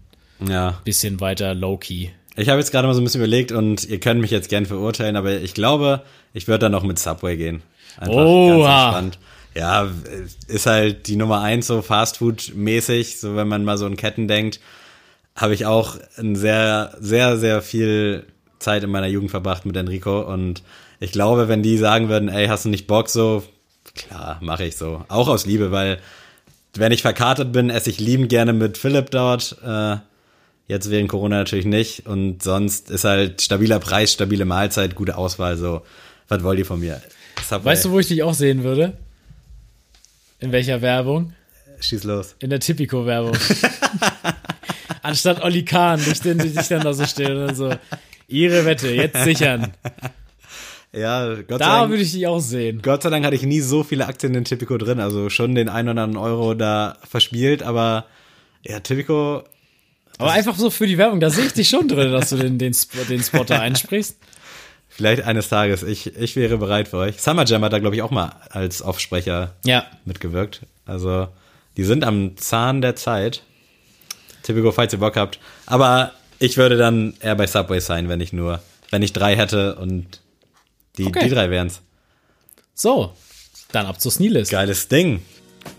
[0.47, 0.79] Ja.
[0.83, 2.09] bisschen weiter low-key.
[2.35, 4.65] Ich habe jetzt gerade mal so ein bisschen überlegt und ihr könnt mich jetzt gern
[4.67, 6.03] verurteilen, aber ich glaube,
[6.33, 7.63] ich würde dann noch mit Subway gehen.
[7.99, 8.91] Einfach Oha.
[8.91, 9.19] ganz entspannt.
[9.55, 9.89] Ja,
[10.47, 14.59] ist halt die Nummer eins so Fastfood-mäßig, so wenn man mal so an Ketten denkt,
[15.35, 18.25] habe ich auch ein sehr, sehr, sehr viel
[18.59, 20.63] Zeit in meiner Jugend verbracht mit Enrico und
[20.99, 23.43] ich glaube, wenn die sagen würden, ey, hast du nicht Bock so,
[23.93, 25.03] klar, mache ich so.
[25.09, 25.99] Auch aus Liebe, weil
[26.73, 29.57] wenn ich verkartet bin, esse ich liebend gerne mit Philipp dort.
[29.65, 29.97] Äh,
[30.67, 32.05] jetzt während Corona natürlich nicht.
[32.05, 35.57] Und sonst ist halt stabiler Preis, stabile Mahlzeit, gute Auswahl.
[35.57, 35.81] So,
[36.27, 37.01] was wollt ihr von mir?
[37.47, 37.71] Subway.
[37.71, 38.97] Weißt du, wo ich dich auch sehen würde?
[40.39, 41.33] In welcher Werbung?
[41.79, 42.35] Schieß los.
[42.39, 43.37] In der Tipico-Werbung.
[45.03, 47.73] Anstatt Olli Kahn, dich, den, dich dann da so stehen und so,
[48.27, 49.73] ihre Wette, jetzt sichern.
[50.93, 51.89] Ja, Gott sei Da Dank.
[51.91, 52.81] würde ich dich auch sehen.
[52.81, 55.67] Gott sei Dank hatte ich nie so viele Aktien in Tipico drin, also schon den
[55.69, 58.05] einen oder anderen Euro da verspielt, aber
[58.65, 59.43] ja, Tipico,
[60.17, 62.57] Aber einfach so für die Werbung, da sehe ich dich schon drin, dass du den,
[62.57, 62.73] den,
[63.09, 64.17] den Spotter einsprichst.
[64.89, 67.21] vielleicht eines Tages, ich, ich wäre bereit für euch.
[67.21, 69.85] Summer Jam hat da, glaube ich, auch mal als Aufsprecher Ja.
[70.05, 70.61] mitgewirkt.
[70.85, 71.27] Also,
[71.75, 73.43] die sind am Zahn der Zeit.
[74.41, 75.37] Tipico, falls ihr Bock habt.
[75.65, 78.61] Aber ich würde dann eher bei Subway sein, wenn ich nur,
[78.91, 80.21] wenn ich drei hätte und
[80.97, 81.25] die, Okay.
[81.25, 81.81] die drei wären's.
[82.73, 83.13] So,
[83.71, 84.51] dann ab zur Sneelist.
[84.51, 85.21] Geiles Ding.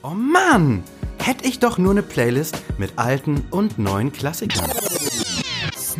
[0.02, 0.82] Oh Mann,
[1.18, 4.68] hätte ich doch nur eine Playlist mit alten und neuen Klassikern.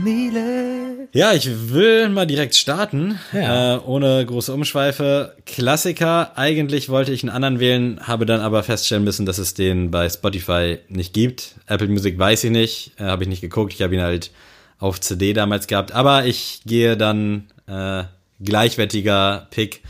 [0.03, 1.09] Sneele.
[1.13, 3.77] Ja, ich will mal direkt starten, Ja.
[3.77, 5.35] äh, ohne große Umschweife.
[5.47, 9.91] Klassiker, eigentlich wollte ich einen anderen wählen, habe dann aber feststellen müssen, dass es den
[9.91, 11.55] bei Spotify nicht gibt.
[11.67, 14.31] Apple Music weiß ich nicht, äh, habe ich nicht geguckt, ich habe ihn halt
[14.79, 15.93] auf CD damals gehabt.
[15.93, 18.05] Aber ich gehe dann äh,
[18.45, 19.83] gleichwertiger Pick,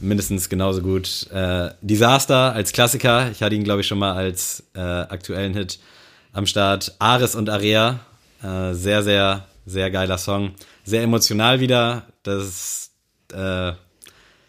[0.00, 1.28] mindestens genauso gut.
[1.32, 5.78] Äh, Disaster als Klassiker, ich hatte ihn glaube ich schon mal als äh, aktuellen Hit
[6.32, 6.94] am Start.
[6.98, 8.00] Ares und Area,
[8.42, 10.52] äh, sehr, sehr, sehr geiler Song.
[10.84, 12.06] Sehr emotional wieder.
[12.22, 12.90] Das
[13.32, 13.72] äh,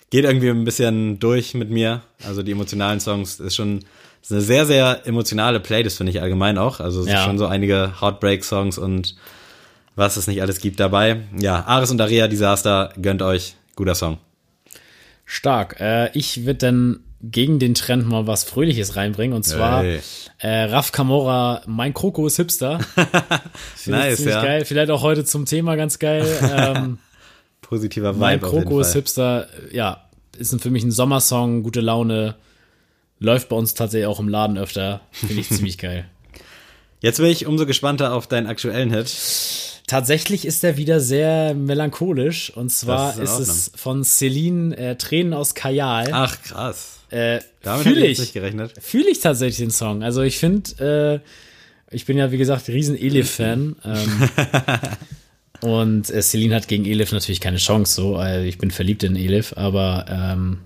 [0.10, 2.02] geht irgendwie ein bisschen durch mit mir.
[2.26, 3.84] Also die emotionalen Songs ist schon
[4.22, 6.80] ist eine sehr, sehr emotionale Playlist, finde ich allgemein auch.
[6.80, 7.18] Also es Ja.
[7.20, 9.16] sind schon so einige Heartbreak-Songs und
[9.96, 11.22] was es nicht alles gibt dabei.
[11.38, 13.56] Ja, Ares und Area Disaster, gönnt euch.
[13.76, 14.18] Guter Song.
[15.26, 15.80] Stark.
[15.80, 17.00] Äh, ich würde dann
[17.32, 19.36] gegen den Trend mal was Fröhliches reinbringen.
[19.36, 20.00] Und zwar Hey.
[20.40, 22.80] äh, Raf Kamora, mein Kroko ist Hipster.
[23.76, 24.42] Finde Nice, ja.
[24.44, 24.66] geil.
[24.66, 26.26] Vielleicht auch heute zum Thema ganz geil.
[26.56, 27.00] Ähm,
[27.62, 28.94] Positiver Vibe mein Kroko ist.
[28.94, 29.48] Hipster.
[29.72, 30.06] Ja,
[30.38, 32.36] ist für mich ein Sommersong, gute Laune.
[33.20, 35.02] Läuft bei uns tatsächlich auch im Laden öfter.
[35.12, 36.06] Finde ich ziemlich geil.
[37.02, 39.16] Jetzt bin ich umso gespannter auf deinen aktuellen Hit.
[39.88, 42.52] Tatsächlich ist er wieder sehr melancholisch.
[42.56, 46.10] Und zwar ist ist, es von Celine äh, Tränen aus Kajal.
[46.12, 46.95] Ach, krass.
[47.16, 48.74] Äh, Damit Fühle ich gerechnet.
[48.82, 50.04] Fühle ich tatsächlich den Song.
[50.04, 53.78] Also ich finde, äh, ich bin ja wie gesagt riesen Elif-Fan.
[53.86, 54.30] Ähm,
[55.62, 57.94] und äh, Celine hat gegen Elif natürlich keine Chance.
[57.94, 60.60] So, äh, ich bin verliebt in Elif, aber ähm,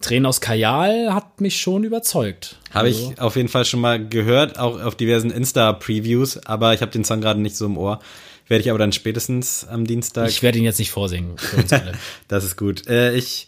[0.00, 2.58] Tränen aus Kajal hat mich schon überzeugt.
[2.72, 6.80] Habe Also- ich auf jeden Fall schon mal gehört, auch auf diversen Insta-Previews, aber ich
[6.80, 8.00] habe den Song gerade nicht so im Ohr.
[8.48, 10.28] Werde ich aber dann spätestens am Dienstag.
[10.28, 11.36] Ich werde ihn jetzt nicht vorsingen
[12.28, 12.88] das ist gut.
[12.88, 13.46] Äh, ich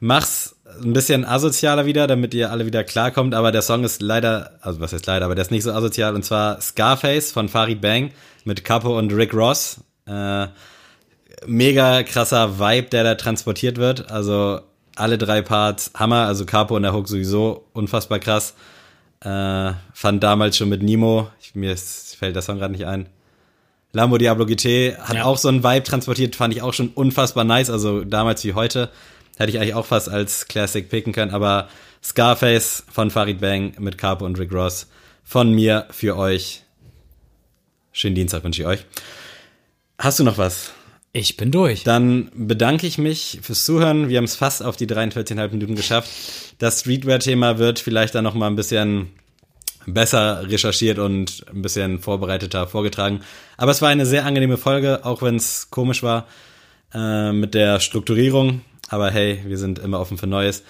[0.00, 4.52] mach's ein bisschen asozialer wieder, damit ihr alle wieder klarkommt, aber der Song ist leider,
[4.62, 7.80] also was heißt leider, aber der ist nicht so asozial und zwar Scarface von Farid
[7.80, 8.10] Bang
[8.44, 9.80] mit Capo und Rick Ross.
[10.06, 10.46] Äh,
[11.46, 14.10] mega krasser Vibe, der da transportiert wird.
[14.10, 14.60] Also
[14.96, 18.54] alle drei Parts Hammer, also Capo und der Hook sowieso unfassbar krass.
[19.20, 23.06] Äh, fand damals schon mit Nemo, ich, mir ist, fällt der Song gerade nicht ein.
[23.92, 25.24] Lambo Diablo GT hat Ja.
[25.24, 28.90] auch so einen Vibe transportiert, fand ich auch schon unfassbar nice, also damals wie heute.
[29.36, 31.68] Hätte ich eigentlich auch fast als Classic picken können, aber
[32.02, 34.88] Scarface von Farid Bang mit Capo und Rick Ross
[35.24, 36.62] von mir für euch.
[37.92, 38.84] Schönen Dienstag wünsche ich euch.
[39.98, 40.72] Hast du noch was?
[41.12, 41.84] Ich bin durch.
[41.84, 44.08] Dann bedanke ich mich fürs Zuhören.
[44.08, 46.10] Wir haben es fast auf die 43,5 Minuten geschafft.
[46.58, 49.10] Das Streetwear-Thema wird vielleicht dann noch mal ein bisschen
[49.86, 53.20] besser recherchiert und ein bisschen vorbereiteter vorgetragen.
[53.56, 56.26] Aber es war eine sehr angenehme Folge, auch wenn es komisch war
[56.92, 58.62] äh, mit der Strukturierung.
[58.88, 60.62] Aber hey, wir sind immer offen für Neues.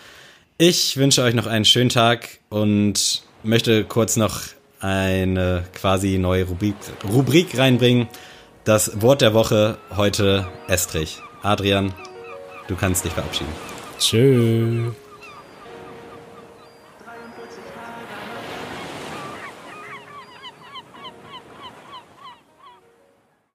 [0.59, 4.41] Ich wünsche euch noch einen schönen Tag und möchte kurz noch
[4.81, 6.75] eine quasi neue Rubrik,
[7.11, 8.09] Rubrik reinbringen.
[8.65, 11.19] Das Wort der Woche heute Estrich.
[11.43, 11.93] Adrian,
[12.69, 13.53] du kannst dich verabschieden.
[13.99, 14.93] Tschö.